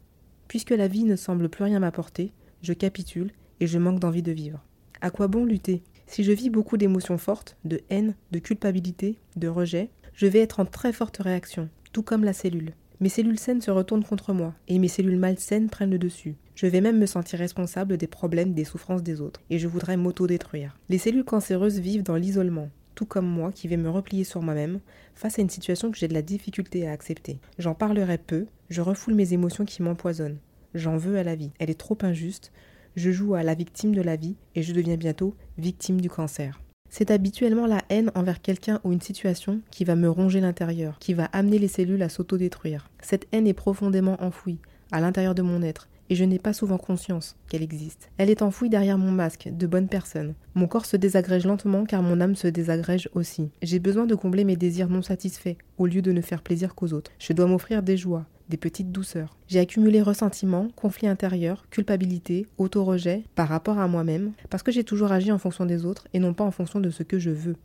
Puisque 0.47 0.71
la 0.71 0.87
vie 0.87 1.05
ne 1.05 1.15
semble 1.15 1.49
plus 1.49 1.63
rien 1.63 1.79
m'apporter, 1.79 2.31
je 2.61 2.73
capitule 2.73 3.31
et 3.59 3.67
je 3.67 3.79
manque 3.79 3.99
d'envie 3.99 4.21
de 4.21 4.31
vivre. 4.31 4.63
À 5.01 5.11
quoi 5.11 5.27
bon 5.27 5.45
lutter? 5.45 5.81
Si 6.07 6.23
je 6.23 6.31
vis 6.31 6.49
beaucoup 6.49 6.77
d'émotions 6.77 7.17
fortes, 7.17 7.57
de 7.65 7.81
haine, 7.89 8.15
de 8.31 8.39
culpabilité, 8.39 9.17
de 9.35 9.47
rejet, 9.47 9.89
je 10.13 10.27
vais 10.27 10.39
être 10.39 10.59
en 10.59 10.65
très 10.65 10.93
forte 10.93 11.17
réaction, 11.17 11.69
tout 11.91 12.03
comme 12.03 12.23
la 12.23 12.33
cellule. 12.33 12.73
Mes 13.01 13.09
cellules 13.09 13.39
saines 13.39 13.61
se 13.61 13.71
retournent 13.71 14.05
contre 14.05 14.31
moi, 14.31 14.53
et 14.67 14.79
mes 14.79 14.87
cellules 14.87 15.19
malsaines 15.19 15.69
prennent 15.69 15.91
le 15.91 15.99
dessus. 15.99 16.35
Je 16.55 16.67
vais 16.67 16.79
même 16.79 16.97
me 16.97 17.05
sentir 17.05 17.39
responsable 17.39 17.97
des 17.97 18.07
problèmes, 18.07 18.53
des 18.53 18.63
souffrances 18.63 19.03
des 19.03 19.19
autres, 19.19 19.41
et 19.49 19.59
je 19.59 19.67
voudrais 19.67 19.97
m'auto-détruire. 19.97 20.77
Les 20.87 20.97
cellules 20.97 21.25
cancéreuses 21.25 21.79
vivent 21.79 22.03
dans 22.03 22.15
l'isolement, 22.15 22.69
tout 22.95 23.05
comme 23.05 23.27
moi 23.27 23.51
qui 23.51 23.67
vais 23.67 23.75
me 23.75 23.89
replier 23.89 24.23
sur 24.23 24.41
moi-même 24.41 24.79
face 25.13 25.37
à 25.37 25.41
une 25.41 25.49
situation 25.49 25.91
que 25.91 25.97
j'ai 25.97 26.07
de 26.07 26.13
la 26.13 26.21
difficulté 26.21 26.87
à 26.87 26.91
accepter. 26.91 27.39
J'en 27.59 27.75
parlerai 27.75 28.17
peu, 28.17 28.45
je 28.69 28.81
refoule 28.81 29.15
mes 29.15 29.33
émotions 29.33 29.65
qui 29.65 29.83
m'empoisonnent. 29.83 30.39
J'en 30.73 30.95
veux 30.95 31.17
à 31.17 31.23
la 31.23 31.35
vie, 31.35 31.51
elle 31.59 31.69
est 31.69 31.79
trop 31.79 31.97
injuste, 32.01 32.53
je 32.95 33.11
joue 33.11 33.35
à 33.35 33.43
la 33.43 33.55
victime 33.55 33.93
de 33.93 34.01
la 34.01 34.15
vie 34.15 34.35
et 34.55 34.63
je 34.63 34.73
deviens 34.73 34.97
bientôt 34.97 35.35
victime 35.57 36.01
du 36.01 36.09
cancer. 36.09 36.61
C'est 36.89 37.11
habituellement 37.11 37.65
la 37.65 37.81
haine 37.89 38.11
envers 38.15 38.41
quelqu'un 38.41 38.79
ou 38.83 38.93
une 38.93 39.01
situation 39.01 39.59
qui 39.69 39.83
va 39.83 39.95
me 39.95 40.09
ronger 40.09 40.39
l'intérieur, 40.39 40.97
qui 40.99 41.13
va 41.13 41.25
amener 41.25 41.59
les 41.59 41.67
cellules 41.67 42.03
à 42.03 42.09
s'autodétruire. 42.09 42.89
Cette 43.01 43.27
haine 43.31 43.47
est 43.47 43.53
profondément 43.53 44.15
enfouie, 44.23 44.59
à 44.91 45.01
l'intérieur 45.01 45.35
de 45.35 45.41
mon 45.41 45.61
être, 45.61 45.89
et 46.09 46.15
je 46.15 46.23
n'ai 46.23 46.39
pas 46.39 46.53
souvent 46.53 46.77
conscience 46.77 47.35
qu'elle 47.49 47.63
existe. 47.63 48.09
Elle 48.17 48.29
est 48.29 48.41
enfouie 48.41 48.69
derrière 48.69 48.97
mon 48.97 49.11
masque 49.11 49.49
de 49.51 49.67
bonne 49.67 49.87
personne. 49.87 50.35
Mon 50.53 50.67
corps 50.67 50.85
se 50.85 50.97
désagrège 50.97 51.45
lentement 51.45 51.85
car 51.85 52.01
mon 52.01 52.21
âme 52.21 52.35
se 52.35 52.47
désagrège 52.47 53.09
aussi. 53.13 53.49
J'ai 53.61 53.79
besoin 53.79 54.05
de 54.05 54.15
combler 54.15 54.43
mes 54.43 54.55
désirs 54.55 54.89
non 54.89 55.01
satisfaits 55.01 55.57
au 55.77 55.87
lieu 55.87 56.01
de 56.01 56.11
ne 56.11 56.21
faire 56.21 56.41
plaisir 56.41 56.75
qu'aux 56.75 56.93
autres. 56.93 57.11
Je 57.19 57.33
dois 57.33 57.47
m'offrir 57.47 57.83
des 57.83 57.97
joies, 57.97 58.25
des 58.49 58.57
petites 58.57 58.91
douceurs. 58.91 59.37
J'ai 59.47 59.59
accumulé 59.59 60.01
ressentiment, 60.01 60.67
conflit 60.75 61.07
intérieur, 61.07 61.65
culpabilité, 61.69 62.47
auto-rejet 62.57 63.23
par 63.35 63.47
rapport 63.47 63.79
à 63.79 63.87
moi-même, 63.87 64.33
parce 64.49 64.63
que 64.63 64.71
j'ai 64.71 64.83
toujours 64.83 65.11
agi 65.11 65.31
en 65.31 65.37
fonction 65.37 65.65
des 65.65 65.85
autres 65.85 66.07
et 66.13 66.19
non 66.19 66.33
pas 66.33 66.43
en 66.43 66.51
fonction 66.51 66.79
de 66.79 66.89
ce 66.89 67.03
que 67.03 67.19
je 67.19 67.31
veux. 67.31 67.55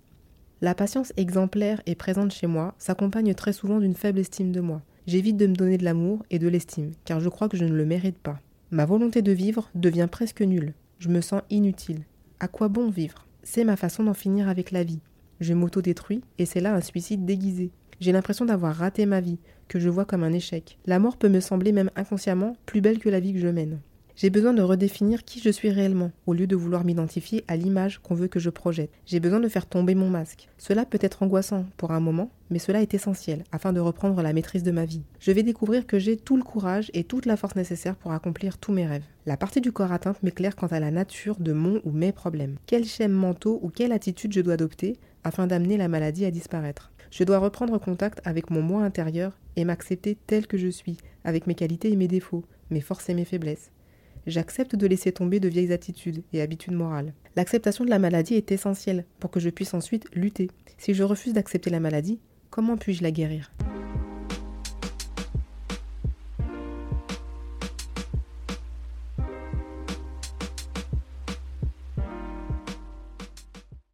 La 0.62 0.74
patience 0.74 1.12
exemplaire 1.16 1.80
et 1.86 1.94
présente 1.94 2.32
chez 2.32 2.46
moi 2.46 2.74
s'accompagne 2.78 3.34
très 3.34 3.52
souvent 3.52 3.80
d'une 3.80 3.94
faible 3.94 4.18
estime 4.18 4.52
de 4.52 4.60
moi. 4.60 4.82
J'évite 5.06 5.38
de 5.38 5.46
me 5.46 5.54
donner 5.54 5.78
de 5.78 5.84
l'amour 5.84 6.24
et 6.30 6.38
de 6.38 6.48
l'estime, 6.48 6.92
car 7.04 7.20
je 7.20 7.28
crois 7.28 7.48
que 7.48 7.56
je 7.56 7.64
ne 7.64 7.74
le 7.74 7.86
mérite 7.86 8.18
pas. 8.18 8.38
Ma 8.70 8.84
volonté 8.84 9.22
de 9.22 9.32
vivre 9.32 9.70
devient 9.74 10.08
presque 10.10 10.42
nulle. 10.42 10.74
Je 10.98 11.08
me 11.08 11.22
sens 11.22 11.42
inutile. 11.50 12.02
À 12.38 12.48
quoi 12.48 12.68
bon 12.68 12.90
vivre? 12.90 13.26
C'est 13.42 13.64
ma 13.64 13.76
façon 13.76 14.04
d'en 14.04 14.14
finir 14.14 14.48
avec 14.48 14.70
la 14.70 14.84
vie. 14.84 15.00
Je 15.40 15.54
m'auto-détruis 15.54 16.20
et 16.38 16.44
c'est 16.44 16.60
là 16.60 16.74
un 16.74 16.82
suicide 16.82 17.24
déguisé. 17.24 17.70
J'ai 18.00 18.12
l'impression 18.12 18.46
d'avoir 18.46 18.74
raté 18.74 19.04
ma 19.04 19.20
vie, 19.20 19.38
que 19.68 19.78
je 19.78 19.90
vois 19.90 20.06
comme 20.06 20.24
un 20.24 20.32
échec. 20.32 20.78
La 20.86 20.98
mort 20.98 21.18
peut 21.18 21.28
me 21.28 21.40
sembler 21.40 21.70
même 21.70 21.90
inconsciemment 21.96 22.56
plus 22.64 22.80
belle 22.80 22.98
que 22.98 23.10
la 23.10 23.20
vie 23.20 23.34
que 23.34 23.38
je 23.38 23.48
mène. 23.48 23.78
J'ai 24.16 24.30
besoin 24.30 24.52
de 24.52 24.62
redéfinir 24.62 25.24
qui 25.24 25.40
je 25.40 25.50
suis 25.50 25.70
réellement, 25.70 26.10
au 26.26 26.34
lieu 26.34 26.46
de 26.46 26.56
vouloir 26.56 26.84
m'identifier 26.84 27.44
à 27.46 27.56
l'image 27.56 27.98
qu'on 27.98 28.14
veut 28.14 28.28
que 28.28 28.40
je 28.40 28.50
projette. 28.50 28.90
J'ai 29.06 29.20
besoin 29.20 29.40
de 29.40 29.48
faire 29.48 29.66
tomber 29.66 29.94
mon 29.94 30.08
masque. 30.08 30.48
Cela 30.58 30.84
peut 30.84 30.98
être 31.00 31.22
angoissant 31.22 31.66
pour 31.76 31.92
un 31.92 32.00
moment, 32.00 32.30
mais 32.50 32.58
cela 32.58 32.82
est 32.82 32.94
essentiel 32.94 33.44
afin 33.52 33.72
de 33.72 33.80
reprendre 33.80 34.20
la 34.22 34.32
maîtrise 34.32 34.62
de 34.62 34.72
ma 34.72 34.84
vie. 34.84 35.02
Je 35.20 35.32
vais 35.32 35.42
découvrir 35.42 35.86
que 35.86 35.98
j'ai 35.98 36.16
tout 36.16 36.36
le 36.36 36.42
courage 36.42 36.90
et 36.94 37.04
toute 37.04 37.26
la 37.26 37.36
force 37.36 37.56
nécessaire 37.56 37.96
pour 37.96 38.12
accomplir 38.12 38.58
tous 38.58 38.72
mes 38.72 38.86
rêves. 38.86 39.04
La 39.26 39.36
partie 39.36 39.60
du 39.60 39.72
corps 39.72 39.92
atteinte 39.92 40.22
m'éclaire 40.22 40.56
quant 40.56 40.66
à 40.66 40.80
la 40.80 40.90
nature 40.90 41.36
de 41.38 41.52
mon 41.52 41.80
ou 41.84 41.90
mes 41.90 42.12
problèmes. 42.12 42.56
Quels 42.66 42.86
schèmes 42.86 43.12
mentaux 43.12 43.58
ou 43.62 43.68
quelle 43.68 43.92
attitude 43.92 44.32
je 44.32 44.40
dois 44.40 44.54
adopter 44.54 44.98
afin 45.22 45.46
d'amener 45.46 45.76
la 45.76 45.88
maladie 45.88 46.24
à 46.24 46.30
disparaître? 46.30 46.90
Je 47.10 47.24
dois 47.24 47.38
reprendre 47.38 47.78
contact 47.78 48.20
avec 48.24 48.50
mon 48.50 48.62
moi 48.62 48.82
intérieur 48.82 49.36
et 49.56 49.64
m'accepter 49.64 50.16
tel 50.26 50.46
que 50.46 50.56
je 50.56 50.68
suis, 50.68 50.96
avec 51.24 51.46
mes 51.46 51.54
qualités 51.54 51.90
et 51.90 51.96
mes 51.96 52.08
défauts, 52.08 52.44
mes 52.70 52.80
forces 52.80 53.08
et 53.08 53.14
mes 53.14 53.24
faiblesses. 53.24 53.72
J'accepte 54.26 54.76
de 54.76 54.86
laisser 54.86 55.12
tomber 55.12 55.40
de 55.40 55.48
vieilles 55.48 55.72
attitudes 55.72 56.22
et 56.32 56.40
habitudes 56.40 56.74
morales. 56.74 57.12
L'acceptation 57.36 57.84
de 57.84 57.90
la 57.90 57.98
maladie 57.98 58.34
est 58.34 58.52
essentielle 58.52 59.04
pour 59.18 59.30
que 59.30 59.40
je 59.40 59.50
puisse 59.50 59.74
ensuite 59.74 60.06
lutter. 60.14 60.50
Si 60.78 60.94
je 60.94 61.02
refuse 61.02 61.32
d'accepter 61.32 61.70
la 61.70 61.80
maladie, 61.80 62.20
comment 62.50 62.76
puis-je 62.76 63.02
la 63.02 63.10
guérir? 63.10 63.50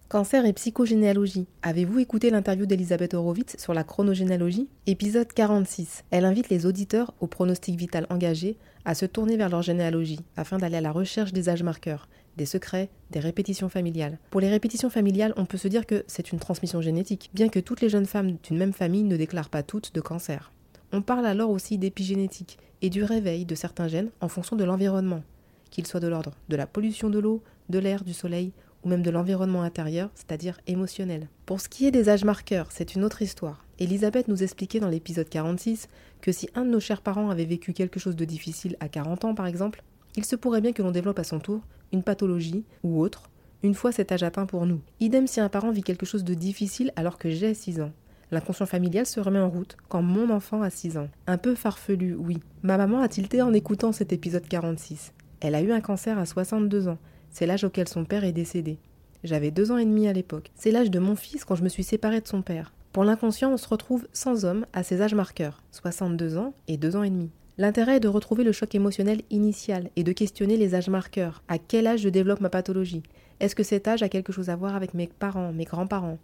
Cancer 0.09 0.47
et 0.47 0.53
psychogénéalogie. 0.53 1.49
Avez-vous 1.63 1.99
écouté 1.99 2.31
l'interview 2.31 2.65
d'Elisabeth 2.65 3.15
Horowitz 3.15 3.57
sur 3.59 3.75
la 3.75 3.83
chronogénéalogie? 3.83 4.69
Épisode 4.87 5.27
46. 5.27 6.05
Elle 6.13 6.25
invite 6.25 6.49
les 6.49 6.65
auditeurs 6.65 7.13
au 7.19 7.27
pronostic 7.27 7.75
vital 7.75 8.07
engagé 8.09 8.57
à 8.85 8.95
se 8.95 9.05
tourner 9.05 9.37
vers 9.37 9.49
leur 9.49 9.63
généalogie 9.63 10.21
afin 10.37 10.59
d'aller 10.59 10.77
à 10.77 10.81
la 10.81 10.93
recherche 10.93 11.33
des 11.33 11.49
âges 11.49 11.65
marqueurs, 11.65 12.09
des 12.37 12.47
secrets, 12.47 12.89
des 13.11 13.19
répétitions 13.19 13.69
familiales. 13.69 14.21
Pour 14.31 14.41
les 14.41 14.49
répétitions 14.49 14.91
familiales, 14.91 15.35
on 15.37 15.45
peut 15.45 15.59
se 15.59 15.67
dire 15.67 15.87
que 15.87 16.05
c'est 16.07 16.31
une 16.31 16.39
transmission 16.39 16.81
génétique, 16.81 17.31
bien 17.35 17.49
que 17.49 17.59
toutes 17.59 17.81
les 17.81 17.89
jeunes 17.89 18.07
femmes 18.07 18.37
d'une 18.45 18.59
même 18.59 18.73
famille 18.73 19.03
ne 19.03 19.17
déclarent 19.17 19.51
pas 19.51 19.65
toutes 19.65 19.93
de 19.93 20.01
cancer. 20.01 20.53
On 20.93 21.03
parle 21.03 21.27
alors 21.27 21.51
aussi 21.51 21.79
d'épigénétique 21.79 22.59
et 22.81 22.91
du 22.91 23.03
réveil 23.03 23.45
de 23.45 23.57
certains 23.57 23.89
gènes 23.89 24.11
en 24.21 24.29
fonction 24.29 24.55
de 24.55 24.63
l'environnement, 24.63 25.25
qu'il 25.71 25.85
soit 25.85 25.99
de 25.99 26.07
l'ordre 26.07 26.37
de 26.49 26.55
la 26.55 26.69
pollution 26.69 27.11
de 27.11 27.19
l'eau, 27.19 27.43
de 27.71 27.81
l'air, 27.81 28.05
du 28.05 28.15
soleil 28.15 28.53
ou 28.87 28.89
même 28.89 29.03
de 29.03 29.11
l'environnement 29.11 29.63
intérieur, 29.63 30.11
c'est-à-dire 30.15 30.61
émotionnel. 30.69 31.29
Pour 31.45 31.61
ce 31.61 31.69
qui 31.69 31.89
est 31.89 31.91
des 31.91 32.09
âges 32.09 32.25
marqueurs, 32.25 32.69
c'est 32.71 32.95
une 32.95 33.03
autre 33.03 33.21
histoire. 33.21 33.65
Elisabeth 33.81 34.29
nous 34.29 34.45
expliquait 34.45 34.79
dans 34.79 34.89
l'épisode 34.89 35.29
46 35.29 35.89
que 36.21 36.31
si 36.31 36.49
un 36.55 36.65
de 36.65 36.71
nos 36.71 36.79
chers 36.79 37.03
parents 37.03 37.29
avait 37.29 37.47
vécu 37.47 37.73
quelque 37.73 37.99
chose 37.99 38.15
de 38.15 38.25
difficile 38.25 38.77
à 38.79 38.89
40 38.89 39.25
ans 39.25 39.35
par 39.35 39.49
exemple, 39.49 39.83
il 40.15 40.25
se 40.25 40.37
pourrait 40.37 40.61
bien 40.61 40.73
que 40.73 40.83
l'on 40.83 40.93
développe 40.93 41.19
à 41.19 41.25
son 41.25 41.41
tour 41.41 41.63
une 41.93 42.05
pathologie 42.05 42.65
ou 42.85 43.01
autre 43.01 43.29
une 43.65 43.75
fois 43.75 43.91
cet 43.91 44.13
âge 44.13 44.23
atteint 44.23 44.47
pour 44.47 44.67
nous. 44.67 44.81
Idem 45.01 45.27
si 45.27 45.41
un 45.41 45.49
parent 45.49 45.73
vit 45.73 45.83
quelque 45.83 46.07
chose 46.07 46.23
de 46.23 46.35
difficile 46.35 46.93
alors 46.95 47.19
que 47.19 47.29
j'ai 47.29 47.55
6 47.55 47.81
ans. 47.81 47.93
L'inconscient 48.31 48.67
familial 48.67 49.07
se 49.07 49.19
remet 49.19 49.41
en 49.41 49.51
route 49.51 49.77
quand 49.89 50.03
mon 50.03 50.31
enfant 50.31 50.63
a 50.63 50.71
6 50.71 50.97
ans. 50.97 51.09
Un 51.27 51.39
peu 51.39 51.57
farfelu, 51.57 52.15
oui. 52.15 52.39
Ma 52.63 52.77
maman 52.77 53.01
a 53.01 53.09
tilté 53.09 53.43
en 53.43 53.53
écoutant 53.53 53.91
cet 53.91 54.13
épisode 54.13 54.47
46. 54.47 55.13
Elle 55.41 55.57
a 55.57 55.63
eu 55.63 55.73
un 55.73 55.81
cancer 55.81 56.19
à 56.21 56.27
62 56.27 56.87
ans 56.87 56.99
c'est 57.31 57.47
l'âge 57.47 57.65
auquel 57.65 57.89
son 57.89 58.05
père 58.05 58.25
est 58.25 58.33
décédé. 58.33 58.79
J'avais 59.25 59.51
deux 59.51 59.73
ans 59.73 59.79
et 59.79 59.85
demi 59.85 60.09
à 60.09 60.13
l'époque. 60.13 60.51
C'est 60.55 60.71
l'âge 60.71 60.91
de 60.91 60.99
mon 60.99 61.17
fils 61.17 61.45
quand 61.45 61.55
je 61.55 61.65
me 61.65 61.69
suis 61.69 61.83
séparée 61.83 62.21
de 62.21 62.29
son 62.29 62.43
père. 62.43 62.73
Pour 62.93 63.05
l'inconscient, 63.05 63.53
on 63.53 63.57
se 63.57 63.69
retrouve 63.69 64.07
sans 64.13 64.45
homme 64.45 64.67
à 64.73 64.83
ses 64.83 65.03
âges 65.03 65.15
marqueurs, 65.15 65.63
62 65.73 66.39
ans 66.39 66.55
et 66.69 66.77
deux 66.77 66.97
ans 66.97 67.03
et 67.03 67.11
demi. 67.11 67.31
L'intérêt 67.59 67.97
est 67.97 68.01
de 68.01 68.09
retrouver 68.09 68.45
le 68.45 68.53
choc 68.53 68.75
émotionnel 68.75 69.23
initial 69.31 69.91
et 69.97 70.05
de 70.05 70.13
questionner 70.13 70.57
les 70.57 70.75
âges 70.75 70.89
marqueurs. 70.89 71.43
À 71.49 71.59
quel 71.59 71.87
âge 71.87 72.01
je 72.01 72.09
développe 72.09 72.41
ma 72.41 72.51
pathologie? 72.51 73.03
Est-ce 73.41 73.55
que 73.55 73.63
cet 73.63 73.89
âge 73.89 74.03
a 74.03 74.09
quelque 74.09 74.33
chose 74.33 74.51
à 74.51 74.57
voir 74.57 74.77
avec 74.77 74.95
mes 74.95 75.07
parents, 75.07 75.53
mes 75.53 75.65
grands-parents? 75.65 76.19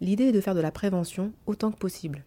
L'idée 0.00 0.24
est 0.24 0.32
de 0.32 0.40
faire 0.40 0.54
de 0.54 0.60
la 0.60 0.70
prévention 0.70 1.32
autant 1.46 1.70
que 1.70 1.78
possible. 1.78 2.24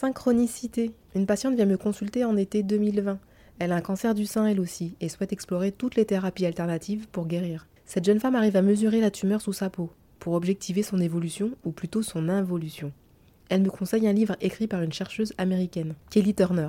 Synchronicité. 0.00 0.92
Une 1.16 1.26
patiente 1.26 1.56
vient 1.56 1.66
me 1.66 1.76
consulter 1.76 2.24
en 2.24 2.36
été 2.36 2.62
2020. 2.62 3.18
Elle 3.58 3.72
a 3.72 3.74
un 3.74 3.80
cancer 3.80 4.14
du 4.14 4.26
sein 4.26 4.46
elle 4.46 4.60
aussi 4.60 4.94
et 5.00 5.08
souhaite 5.08 5.32
explorer 5.32 5.72
toutes 5.72 5.96
les 5.96 6.04
thérapies 6.04 6.46
alternatives 6.46 7.08
pour 7.10 7.26
guérir. 7.26 7.66
Cette 7.84 8.04
jeune 8.04 8.20
femme 8.20 8.36
arrive 8.36 8.54
à 8.54 8.62
mesurer 8.62 9.00
la 9.00 9.10
tumeur 9.10 9.40
sous 9.40 9.52
sa 9.52 9.70
peau 9.70 9.90
pour 10.20 10.34
objectiver 10.34 10.84
son 10.84 11.00
évolution 11.00 11.50
ou 11.64 11.72
plutôt 11.72 12.02
son 12.02 12.28
involution. 12.28 12.92
Elle 13.48 13.62
me 13.62 13.70
conseille 13.70 14.06
un 14.06 14.12
livre 14.12 14.36
écrit 14.40 14.68
par 14.68 14.82
une 14.82 14.92
chercheuse 14.92 15.32
américaine, 15.36 15.94
Kelly 16.10 16.32
Turner, 16.32 16.68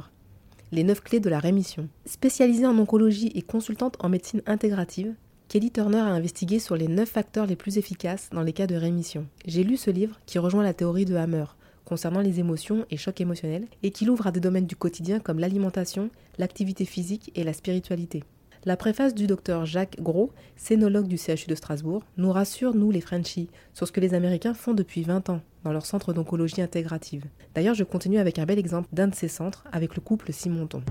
Les 0.72 0.84
neuf 0.84 1.02
clés 1.02 1.20
de 1.20 1.30
la 1.30 1.38
rémission. 1.38 1.88
Spécialisée 2.08 2.66
en 2.66 2.80
oncologie 2.80 3.32
et 3.36 3.44
consultante 3.44 3.96
en 4.00 4.10
médecine 4.10 4.42
intégrative, 4.48 5.14
Kelly 5.50 5.70
Turner 5.70 6.00
a 6.00 6.06
investigué 6.06 6.58
sur 6.58 6.76
les 6.76 6.88
neuf 6.88 7.10
facteurs 7.10 7.46
les 7.46 7.56
plus 7.56 7.78
efficaces 7.78 8.32
dans 8.34 8.42
les 8.42 8.54
cas 8.54 8.66
de 8.66 8.76
rémission. 8.76 9.28
J'ai 9.46 9.64
lu 9.64 9.78
ce 9.78 9.92
livre 9.92 10.20
qui 10.26 10.40
rejoint 10.40 10.64
la 10.64 10.74
théorie 10.74 11.06
de 11.06 11.16
Hammer, 11.16 11.46
concernant 11.90 12.22
les 12.22 12.40
émotions 12.40 12.86
et 12.92 12.98
chocs 12.98 13.20
émotionnels, 13.20 13.68
et 13.84 13.90
qui 13.90 14.06
l'ouvre 14.06 14.28
à 14.28 14.32
des 14.32 14.40
domaines 14.40 14.68
du 14.68 14.76
quotidien 14.76 15.20
comme 15.20 15.40
l'alimentation, 15.40 16.12
l'activité 16.38 16.86
physique 16.86 17.32
et 17.36 17.44
la 17.44 17.52
spiritualité. 17.52 18.24
La 18.66 18.78
préface 18.78 19.16
du 19.16 19.26
docteur 19.26 19.66
Jacques 19.66 20.02
Gros, 20.02 20.32
scénologue 20.56 21.08
du 21.08 21.18
CHU 21.18 21.48
de 21.48 21.56
Strasbourg, 21.56 22.04
nous 22.18 22.32
rassure, 22.32 22.76
nous 22.76 22.92
les 22.92 23.02
Frenchies, 23.02 23.50
sur 23.74 23.88
ce 23.88 23.92
que 23.92 24.02
les 24.02 24.14
Américains 24.14 24.54
font 24.54 24.74
depuis 24.74 25.02
20 25.02 25.30
ans 25.30 25.42
dans 25.64 25.72
leur 25.72 25.86
centre 25.86 26.14
d'oncologie 26.14 26.62
intégrative. 26.62 27.26
D'ailleurs, 27.56 27.76
je 27.76 27.84
continue 27.84 28.20
avec 28.20 28.38
un 28.38 28.46
bel 28.46 28.60
exemple 28.60 28.90
d'un 28.94 29.08
de 29.08 29.16
ces 29.16 29.28
centres 29.28 29.66
avec 29.72 29.96
le 29.96 30.02
couple 30.02 30.32
Simonton. 30.32 30.84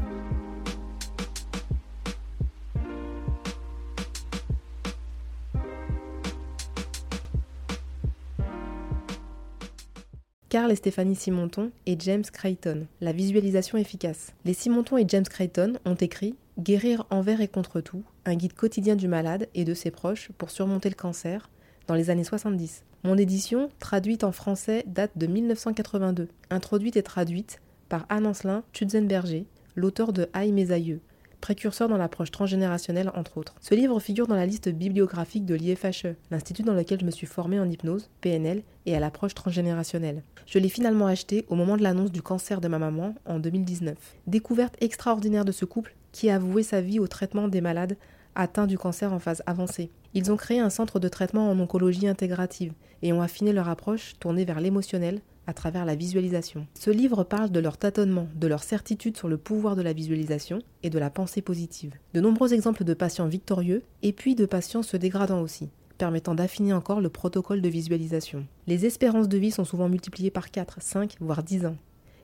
Carl 10.49 10.73
et 10.73 10.77
Stéphanie 10.77 11.15
Simonton 11.15 11.71
et 11.85 11.97
James 11.99 12.25
Creighton. 12.25 12.87
La 13.03 13.13
visualisation 13.13 13.77
efficace. 13.77 14.33
Les 14.47 14.55
Simonton 14.55 14.97
et 14.97 15.05
James 15.07 15.27
Creighton 15.29 15.75
ont 15.85 15.95
écrit 15.95 16.37
Guérir 16.59 17.05
envers 17.11 17.43
et 17.43 17.49
contre 17.49 17.83
tout, 17.83 18.03
un 18.25 18.35
guide 18.35 18.55
quotidien 18.55 18.97
du 18.97 19.09
malade 19.09 19.49
et 19.55 19.67
de 19.67 19.75
ses 19.75 19.91
proches 19.91 20.31
pour 20.39 20.51
surmonter 20.51 20.89
le 20.89 20.95
cancer 20.95 21.51
dans 21.87 21.95
les 21.95 22.09
années 22.09 22.25
70. 22.25 22.83
Mon 23.05 23.19
édition, 23.19 23.69
traduite 23.79 24.25
en 24.25 24.33
français, 24.33 24.85
date 24.87 25.13
de 25.17 25.27
1982, 25.27 26.29
introduite 26.49 26.97
et 26.97 27.03
traduite 27.03 27.61
par 27.91 28.07
Anne 28.09 28.27
Ancelin 28.27 28.65
Tutzenberger, 28.73 29.45
l'auteur 29.77 30.15
de 30.15 30.31
Aïe 30.33 30.53
mes 30.53 30.73
aïeux, 30.73 31.01
précurseur 31.41 31.89
dans 31.89 31.97
l'approche 31.97 32.31
transgénérationnelle 32.31 33.11
entre 33.15 33.39
autres. 33.39 33.55
Ce 33.61 33.75
livre 33.75 33.99
figure 34.01 34.27
dans 34.27 34.35
la 34.35 34.47
liste 34.47 34.69
bibliographique 34.69 35.47
de 35.47 35.55
l'IFHE, 35.55 36.17
l'institut 36.31 36.63
dans 36.63 36.75
lequel 36.75 37.01
je 37.01 37.05
me 37.05 37.11
suis 37.11 37.27
formée 37.27 37.61
en 37.61 37.69
hypnose, 37.69 38.11
PNL 38.21 38.63
et 38.87 38.97
à 38.97 39.01
l'approche 39.01 39.35
transgénérationnelle. 39.35 40.23
Je 40.47 40.59
l'ai 40.59 40.69
finalement 40.69 41.07
acheté 41.07 41.45
au 41.49 41.55
moment 41.55 41.77
de 41.77 41.83
l'annonce 41.83 42.13
du 42.13 42.23
cancer 42.23 42.61
de 42.61 42.69
ma 42.69 42.79
maman 42.79 43.15
en 43.27 43.39
2019. 43.39 43.97
Découverte 44.27 44.77
extraordinaire 44.81 45.45
de 45.45 45.53
ce 45.53 45.65
couple 45.65 45.95
qui 46.13 46.31
a 46.31 46.37
avoué 46.37 46.63
sa 46.63 46.81
vie 46.81 47.01
au 47.01 47.07
traitement 47.07 47.49
des 47.49 47.61
malades 47.61 47.97
atteints 48.35 48.67
du 48.67 48.79
cancer 48.79 49.13
en 49.13 49.19
phase 49.19 49.43
avancée. 49.47 49.91
Ils 50.15 50.33
ont 50.33 50.37
créé 50.37 50.61
un 50.61 50.71
centre 50.71 51.01
de 51.01 51.09
traitement 51.09 51.51
en 51.51 51.59
oncologie 51.59 52.09
intégrative 52.09 52.73
et 53.03 53.13
ont 53.13 53.21
affiné 53.21 53.53
leur 53.53 53.69
approche 53.69 54.15
tournée 54.19 54.45
vers 54.45 54.61
l'émotionnel, 54.61 55.21
à 55.49 55.55
travers 55.55 55.85
la 55.85 55.97
visualisation. 55.97 56.67
Ce 56.75 56.91
livre 56.91 57.25
parle 57.25 57.51
de 57.51 57.59
leur 57.59 57.79
tâtonnement, 57.79 58.29
de 58.37 58.47
leur 58.47 58.63
certitude 58.63 59.17
sur 59.17 59.29
le 59.29 59.39
pouvoir 59.39 59.75
de 59.75 59.83
la 59.83 59.95
visualisation 59.95 60.61
et 60.83 60.91
de 60.91 60.99
la 60.99 61.11
pensée 61.11 61.43
positive. 61.43 61.95
De 62.13 62.21
nombreux 62.21 62.53
exemples 62.53 62.85
de 62.85 62.95
patients 62.95 63.27
victorieux 63.27 63.83
et 64.03 64.13
puis 64.13 64.35
de 64.35 64.47
patients 64.47 64.83
se 64.83 64.97
dégradant 64.97 65.41
aussi 65.41 65.71
permettant 65.97 66.37
d'affiner 66.37 66.73
encore 66.73 67.01
le 67.01 67.09
protocole 67.09 67.61
de 67.61 67.69
visualisation. 67.69 68.47
Les 68.69 68.87
espérances 68.87 69.29
de 69.29 69.37
vie 69.37 69.51
sont 69.51 69.65
souvent 69.65 69.89
multipliées 69.89 70.31
par 70.31 70.53
4, 70.53 70.81
5, 70.81 71.17
voire 71.19 71.43
10 71.43 71.67
ans. 71.67 71.77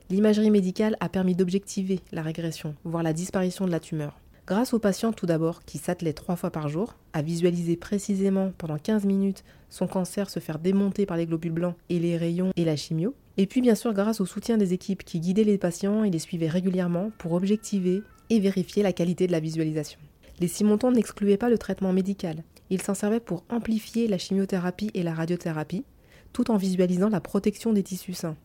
L'imagerie 0.09 0.51
médicale 0.51 0.95
a 0.99 1.09
permis 1.09 1.35
d'objectiver 1.35 1.99
la 2.11 2.21
régression, 2.21 2.75
voire 2.83 3.03
la 3.03 3.11
disparition 3.11 3.65
de 3.65 3.71
la 3.71 3.79
tumeur. 3.79 4.17
Grâce 4.47 4.75
au 4.75 4.79
patient 4.79 5.11
tout 5.11 5.25
d'abord 5.25 5.63
qui 5.63 5.79
s'attelait 5.79 6.13
trois 6.13 6.35
fois 6.35 6.51
par 6.51 6.69
jour, 6.69 6.93
à 7.13 7.23
visualiser 7.23 7.75
précisément 7.75 8.51
pendant 8.59 8.77
15 8.77 9.05
minutes 9.05 9.43
son 9.71 9.87
cancer 9.87 10.29
se 10.29 10.39
faire 10.39 10.59
démonter 10.59 11.07
par 11.07 11.17
les 11.17 11.25
globules 11.25 11.51
blancs 11.51 11.75
et 11.89 11.97
les 11.97 12.15
rayons 12.15 12.51
et 12.55 12.63
la 12.63 12.75
chimio, 12.75 13.15
et 13.37 13.47
puis 13.47 13.61
bien 13.61 13.73
sûr 13.73 13.91
grâce 13.93 14.21
au 14.21 14.25
soutien 14.27 14.57
des 14.57 14.71
équipes 14.71 15.03
qui 15.03 15.19
guidaient 15.19 15.43
les 15.43 15.57
patients 15.57 16.03
et 16.03 16.11
les 16.11 16.19
suivaient 16.19 16.47
régulièrement 16.47 17.09
pour 17.17 17.33
objectiver 17.33 18.03
et 18.29 18.39
vérifier 18.39 18.83
la 18.83 18.93
qualité 18.93 19.25
de 19.25 19.31
la 19.31 19.39
visualisation. 19.39 19.99
Les 20.39 20.47
Simontons 20.47 20.91
n'excluaient 20.91 21.37
pas 21.37 21.49
le 21.49 21.57
traitement 21.57 21.91
médical, 21.91 22.43
ils 22.69 22.83
s'en 22.83 22.93
servaient 22.93 23.19
pour 23.19 23.45
amplifier 23.49 24.07
la 24.07 24.19
chimiothérapie 24.19 24.91
et 24.93 25.01
la 25.01 25.15
radiothérapie, 25.15 25.85
tout 26.33 26.51
en 26.51 26.57
visualisant 26.57 27.09
la 27.09 27.19
protection 27.19 27.73
des 27.73 27.83
tissus 27.83 28.13
sains. 28.13 28.37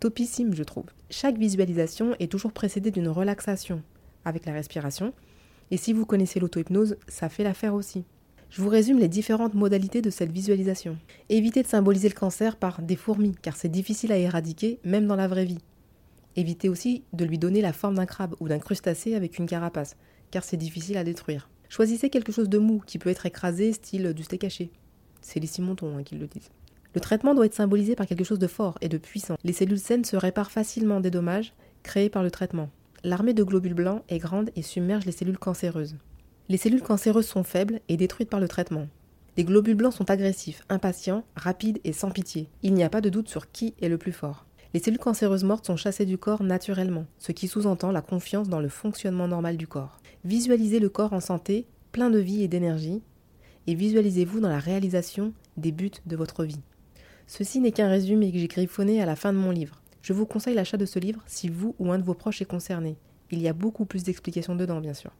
Topissime, 0.00 0.54
je 0.54 0.64
trouve. 0.64 0.86
Chaque 1.10 1.38
visualisation 1.38 2.16
est 2.18 2.30
toujours 2.30 2.52
précédée 2.52 2.90
d'une 2.90 3.08
relaxation, 3.08 3.82
avec 4.24 4.46
la 4.46 4.52
respiration, 4.52 5.12
et 5.70 5.76
si 5.76 5.92
vous 5.92 6.06
connaissez 6.06 6.40
l'auto-hypnose, 6.40 6.96
ça 7.08 7.28
fait 7.28 7.44
l'affaire 7.44 7.74
aussi. 7.74 8.04
Je 8.50 8.62
vous 8.62 8.68
résume 8.68 8.98
les 8.98 9.08
différentes 9.08 9.54
modalités 9.54 10.02
de 10.02 10.10
cette 10.10 10.30
visualisation. 10.30 10.96
Évitez 11.28 11.62
de 11.62 11.68
symboliser 11.68 12.08
le 12.08 12.14
cancer 12.14 12.56
par 12.56 12.82
des 12.82 12.96
fourmis, 12.96 13.34
car 13.42 13.56
c'est 13.56 13.68
difficile 13.68 14.12
à 14.12 14.18
éradiquer, 14.18 14.78
même 14.84 15.06
dans 15.06 15.16
la 15.16 15.26
vraie 15.26 15.44
vie. 15.44 15.58
Évitez 16.36 16.68
aussi 16.68 17.04
de 17.12 17.24
lui 17.24 17.38
donner 17.38 17.60
la 17.60 17.72
forme 17.72 17.96
d'un 17.96 18.06
crabe 18.06 18.34
ou 18.40 18.48
d'un 18.48 18.58
crustacé 18.58 19.14
avec 19.14 19.38
une 19.38 19.46
carapace, 19.46 19.96
car 20.30 20.44
c'est 20.44 20.56
difficile 20.56 20.96
à 20.98 21.04
détruire. 21.04 21.48
Choisissez 21.68 22.10
quelque 22.10 22.32
chose 22.32 22.48
de 22.48 22.58
mou 22.58 22.80
qui 22.86 22.98
peut 22.98 23.10
être 23.10 23.26
écrasé, 23.26 23.72
style 23.72 24.12
du 24.14 24.22
steak 24.22 24.44
haché. 24.44 24.70
C'est 25.20 25.40
les 25.40 25.46
Simonton 25.46 25.96
hein, 25.96 26.02
qui 26.02 26.14
le 26.14 26.26
disent. 26.26 26.50
Le 26.94 27.00
traitement 27.00 27.34
doit 27.34 27.46
être 27.46 27.54
symbolisé 27.54 27.96
par 27.96 28.06
quelque 28.06 28.22
chose 28.22 28.38
de 28.38 28.46
fort 28.46 28.78
et 28.80 28.88
de 28.88 28.98
puissant. 28.98 29.36
Les 29.42 29.52
cellules 29.52 29.80
saines 29.80 30.04
se 30.04 30.16
réparent 30.16 30.52
facilement 30.52 31.00
des 31.00 31.10
dommages 31.10 31.52
créés 31.82 32.10
par 32.10 32.22
le 32.22 32.30
traitement. 32.30 32.70
L'armée 33.06 33.34
de 33.34 33.44
globules 33.44 33.74
blancs 33.74 34.02
est 34.08 34.16
grande 34.16 34.48
et 34.56 34.62
submerge 34.62 35.04
les 35.04 35.12
cellules 35.12 35.36
cancéreuses. 35.36 35.96
Les 36.48 36.56
cellules 36.56 36.80
cancéreuses 36.80 37.26
sont 37.26 37.44
faibles 37.44 37.80
et 37.90 37.98
détruites 37.98 38.30
par 38.30 38.40
le 38.40 38.48
traitement. 38.48 38.86
Les 39.36 39.44
globules 39.44 39.74
blancs 39.74 39.92
sont 39.92 40.10
agressifs, 40.10 40.64
impatients, 40.70 41.22
rapides 41.36 41.80
et 41.84 41.92
sans 41.92 42.10
pitié. 42.10 42.48
Il 42.62 42.72
n'y 42.72 42.82
a 42.82 42.88
pas 42.88 43.02
de 43.02 43.10
doute 43.10 43.28
sur 43.28 43.52
qui 43.52 43.74
est 43.82 43.90
le 43.90 43.98
plus 43.98 44.12
fort. 44.12 44.46
Les 44.72 44.80
cellules 44.80 44.98
cancéreuses 44.98 45.44
mortes 45.44 45.66
sont 45.66 45.76
chassées 45.76 46.06
du 46.06 46.16
corps 46.16 46.42
naturellement, 46.42 47.04
ce 47.18 47.32
qui 47.32 47.46
sous-entend 47.46 47.92
la 47.92 48.00
confiance 48.00 48.48
dans 48.48 48.60
le 48.60 48.70
fonctionnement 48.70 49.28
normal 49.28 49.58
du 49.58 49.66
corps. 49.66 50.00
Visualisez 50.24 50.80
le 50.80 50.88
corps 50.88 51.12
en 51.12 51.20
santé, 51.20 51.66
plein 51.92 52.08
de 52.08 52.18
vie 52.18 52.42
et 52.42 52.48
d'énergie, 52.48 53.02
et 53.66 53.74
visualisez-vous 53.74 54.40
dans 54.40 54.48
la 54.48 54.58
réalisation 54.58 55.34
des 55.58 55.72
buts 55.72 55.90
de 56.06 56.16
votre 56.16 56.44
vie. 56.44 56.62
Ceci 57.26 57.60
n'est 57.60 57.72
qu'un 57.72 57.88
résumé 57.88 58.32
que 58.32 58.38
j'ai 58.38 58.48
griffonné 58.48 59.02
à 59.02 59.06
la 59.06 59.14
fin 59.14 59.34
de 59.34 59.38
mon 59.38 59.50
livre. 59.50 59.82
Je 60.04 60.12
vous 60.12 60.26
conseille 60.26 60.54
l'achat 60.54 60.76
de 60.76 60.84
ce 60.84 60.98
livre 60.98 61.22
si 61.24 61.48
vous 61.48 61.74
ou 61.78 61.90
un 61.90 61.98
de 61.98 62.04
vos 62.04 62.12
proches 62.12 62.42
est 62.42 62.44
concerné. 62.44 62.98
Il 63.30 63.40
y 63.40 63.48
a 63.48 63.54
beaucoup 63.54 63.86
plus 63.86 64.02
d'explications 64.02 64.54
dedans, 64.54 64.82
bien 64.82 64.92
sûr. 64.92 65.12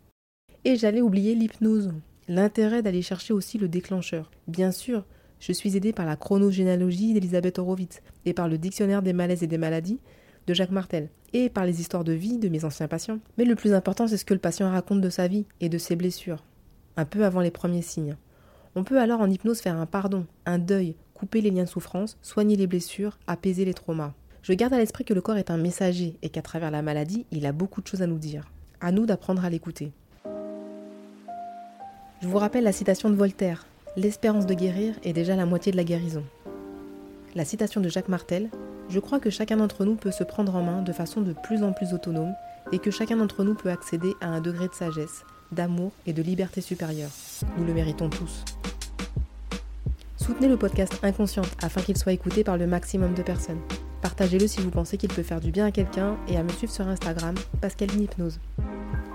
Et 0.67 0.77
j'allais 0.77 1.01
oublier 1.01 1.35
l'hypnose, 1.35 1.95
l'intérêt 2.29 2.83
d'aller 2.83 3.01
chercher 3.01 3.33
aussi 3.33 3.57
le 3.57 3.67
déclencheur. 3.67 4.31
Bien 4.47 4.73
sûr, 4.73 5.07
je 5.41 5.55
suis 5.55 5.79
aidée 5.79 5.95
par 5.95 6.05
la 6.05 6.17
chronogénéalogie 6.17 7.15
d'Elisabeth 7.15 7.59
Horowitz 7.59 8.03
et 8.27 8.35
par 8.35 8.47
le 8.47 8.59
dictionnaire 8.59 9.01
des 9.01 9.15
malaises 9.15 9.43
et 9.43 9.47
des 9.47 9.57
maladies 9.57 10.01
de 10.47 10.53
Jacques 10.53 10.71
Martel 10.71 11.09
et 11.33 11.49
par 11.49 11.65
les 11.65 11.81
histoires 11.81 12.05
de 12.05 12.13
vie 12.13 12.37
de 12.37 12.51
mes 12.51 12.67
anciens 12.67 12.87
patients. 12.87 13.21
Mais 13.39 13.47
le 13.47 13.55
plus 13.55 13.73
important, 13.73 14.07
c'est 14.07 14.19
ce 14.19 14.27
que 14.27 14.35
le 14.35 14.41
patient 14.41 14.71
raconte 14.71 15.01
de 15.01 15.09
sa 15.09 15.29
vie 15.29 15.47
et 15.63 15.71
de 15.71 15.79
ses 15.79 15.97
blessures, 15.97 16.45
un 16.99 17.07
peu 17.07 17.25
avant 17.25 17.41
les 17.41 17.51
premiers 17.51 17.81
signes. 17.81 18.19
On 18.75 18.85
peut 18.85 19.01
alors 19.01 19.23
en 19.23 19.31
hypnose 19.31 19.63
faire 19.63 19.79
un 19.79 19.87
pardon, 19.87 20.27
un 20.45 20.59
deuil, 20.59 20.95
couper 21.15 21.41
les 21.41 21.51
liens 21.51 21.65
de 21.65 21.71
souffrance, 21.71 22.19
soigner 22.21 22.57
les 22.57 22.67
blessures, 22.67 23.19
apaiser 23.27 23.65
les 23.65 23.73
traumas. 23.73 24.13
Je 24.45 24.53
garde 24.53 24.75
à 24.75 24.79
l'esprit 24.79 25.07
que 25.07 25.15
le 25.15 25.23
corps 25.23 25.39
est 25.39 25.51
un 25.51 25.57
messager 25.57 26.19
et 26.21 26.29
qu'à 26.29 26.43
travers 26.43 26.71
la 26.71 26.83
maladie, 26.83 27.25
il 27.33 27.47
a 27.47 27.53
beaucoup 27.53 27.81
de 27.81 27.87
choses 27.87 28.03
à 28.03 28.07
nous 28.07 28.19
dire. 28.19 28.51
À 28.79 28.93
nous 28.93 29.07
d'apprendre 29.07 29.43
à 29.43 29.49
l'écouter. 29.49 29.91
Je 32.21 32.29
vous 32.29 32.37
rappelle 32.37 32.65
la 32.65 32.73
citation 32.73 33.09
de 33.09 33.15
Voltaire 33.15 33.67
L'espérance 33.97 34.45
de 34.45 34.53
guérir 34.53 34.97
est 35.03 35.15
déjà 35.15 35.35
la 35.35 35.47
moitié 35.47 35.73
de 35.73 35.79
la 35.79 35.85
guérison. 35.85 36.25
La 37.35 37.47
citation 37.47 37.81
de 37.81 37.89
Jacques 37.89 38.11
Martel 38.11 38.51
Je 38.91 39.01
crois 39.01 39.19
que 39.19 39.31
chacun 39.31 39.57
d'entre 39.57 39.87
nous 39.87 39.95
peut 39.95 40.11
se 40.11 40.25
prendre 40.25 40.55
en 40.55 40.63
main 40.63 40.83
de 40.83 40.93
façon 40.93 41.23
de 41.23 41.33
plus 41.33 41.63
en 41.63 41.73
plus 41.73 41.95
autonome 41.95 42.35
et 42.71 42.79
que 42.79 42.91
chacun 42.91 43.17
d'entre 43.17 43.45
nous 43.45 43.55
peut 43.55 43.71
accéder 43.71 44.13
à 44.21 44.27
un 44.27 44.43
degré 44.43 44.69
de 44.69 44.75
sagesse, 44.75 45.25
d'amour 45.53 45.93
et 46.05 46.13
de 46.13 46.21
liberté 46.21 46.61
supérieure. 46.61 47.13
Nous 47.57 47.65
le 47.65 47.73
méritons 47.73 48.11
tous. 48.11 48.45
Soutenez 50.19 50.49
le 50.49 50.59
podcast 50.59 50.99
Inconsciente 51.03 51.57
afin 51.63 51.81
qu'il 51.81 51.97
soit 51.97 52.13
écouté 52.13 52.45
par 52.45 52.59
le 52.59 52.67
maximum 52.67 53.15
de 53.15 53.23
personnes. 53.23 53.61
Partagez-le 54.05 54.47
si 54.47 54.61
vous 54.61 54.69
pensez 54.69 54.99
qu'il 54.99 55.09
peut 55.09 55.23
faire 55.23 55.41
du 55.41 55.51
bien 55.51 55.65
à 55.65 55.71
quelqu'un 55.71 56.19
et 56.29 56.37
à 56.37 56.43
me 56.43 56.51
suivre 56.51 56.71
sur 56.71 56.87
Instagram, 56.87 57.35
Pascaline 57.63 58.03
Hypnose. 58.03 58.39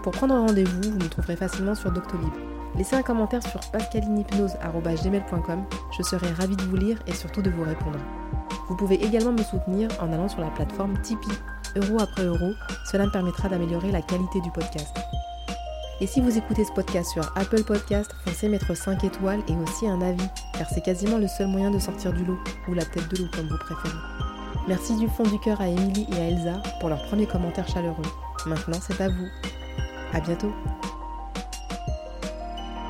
Pour 0.01 0.13
prendre 0.13 0.33
rendez-vous, 0.33 0.81
vous 0.81 0.97
me 0.97 1.07
trouverez 1.07 1.35
facilement 1.35 1.75
sur 1.75 1.91
Doctolib. 1.91 2.33
Laissez 2.75 2.95
un 2.95 3.03
commentaire 3.03 3.43
sur 3.43 3.59
pascalinehypnose.gmail.com, 3.71 5.63
je 5.95 6.01
serai 6.01 6.31
ravie 6.31 6.55
de 6.55 6.63
vous 6.63 6.75
lire 6.75 6.97
et 7.05 7.13
surtout 7.13 7.43
de 7.43 7.51
vous 7.51 7.61
répondre. 7.61 7.99
Vous 8.67 8.75
pouvez 8.75 8.95
également 8.95 9.31
me 9.31 9.43
soutenir 9.43 9.89
en 10.01 10.11
allant 10.11 10.27
sur 10.27 10.41
la 10.41 10.49
plateforme 10.49 10.99
Tipeee. 11.03 11.37
Euro 11.75 12.01
après 12.01 12.23
euro, 12.23 12.53
cela 12.91 13.05
me 13.05 13.11
permettra 13.11 13.47
d'améliorer 13.47 13.91
la 13.91 14.01
qualité 14.01 14.41
du 14.41 14.49
podcast. 14.49 14.97
Et 16.01 16.07
si 16.07 16.19
vous 16.19 16.35
écoutez 16.35 16.65
ce 16.65 16.71
podcast 16.71 17.11
sur 17.11 17.31
Apple 17.35 17.63
Podcast, 17.63 18.09
foncez 18.25 18.49
mettre 18.49 18.75
5 18.75 19.03
étoiles 19.03 19.43
et 19.49 19.55
aussi 19.55 19.87
un 19.87 20.01
avis, 20.01 20.27
car 20.57 20.67
c'est 20.67 20.81
quasiment 20.81 21.19
le 21.19 21.27
seul 21.27 21.45
moyen 21.45 21.69
de 21.69 21.77
sortir 21.77 22.11
du 22.11 22.25
lot, 22.25 22.39
ou 22.67 22.73
la 22.73 22.85
tête 22.85 23.07
de 23.09 23.17
loup 23.17 23.29
comme 23.35 23.49
vous 23.49 23.57
préférez. 23.59 23.93
Merci 24.69 24.95
du 24.97 25.07
fond 25.07 25.23
du 25.23 25.39
cœur 25.39 25.59
à 25.61 25.67
Émilie 25.67 26.05
et 26.11 26.17
à 26.17 26.27
Elsa 26.27 26.61
pour 26.79 26.89
leur 26.89 27.01
premier 27.01 27.25
commentaire 27.25 27.67
chaleureux. 27.67 28.05
Maintenant, 28.45 28.77
c'est 28.79 29.01
à 29.01 29.09
vous. 29.09 29.27
À 30.13 30.19
bientôt! 30.19 30.53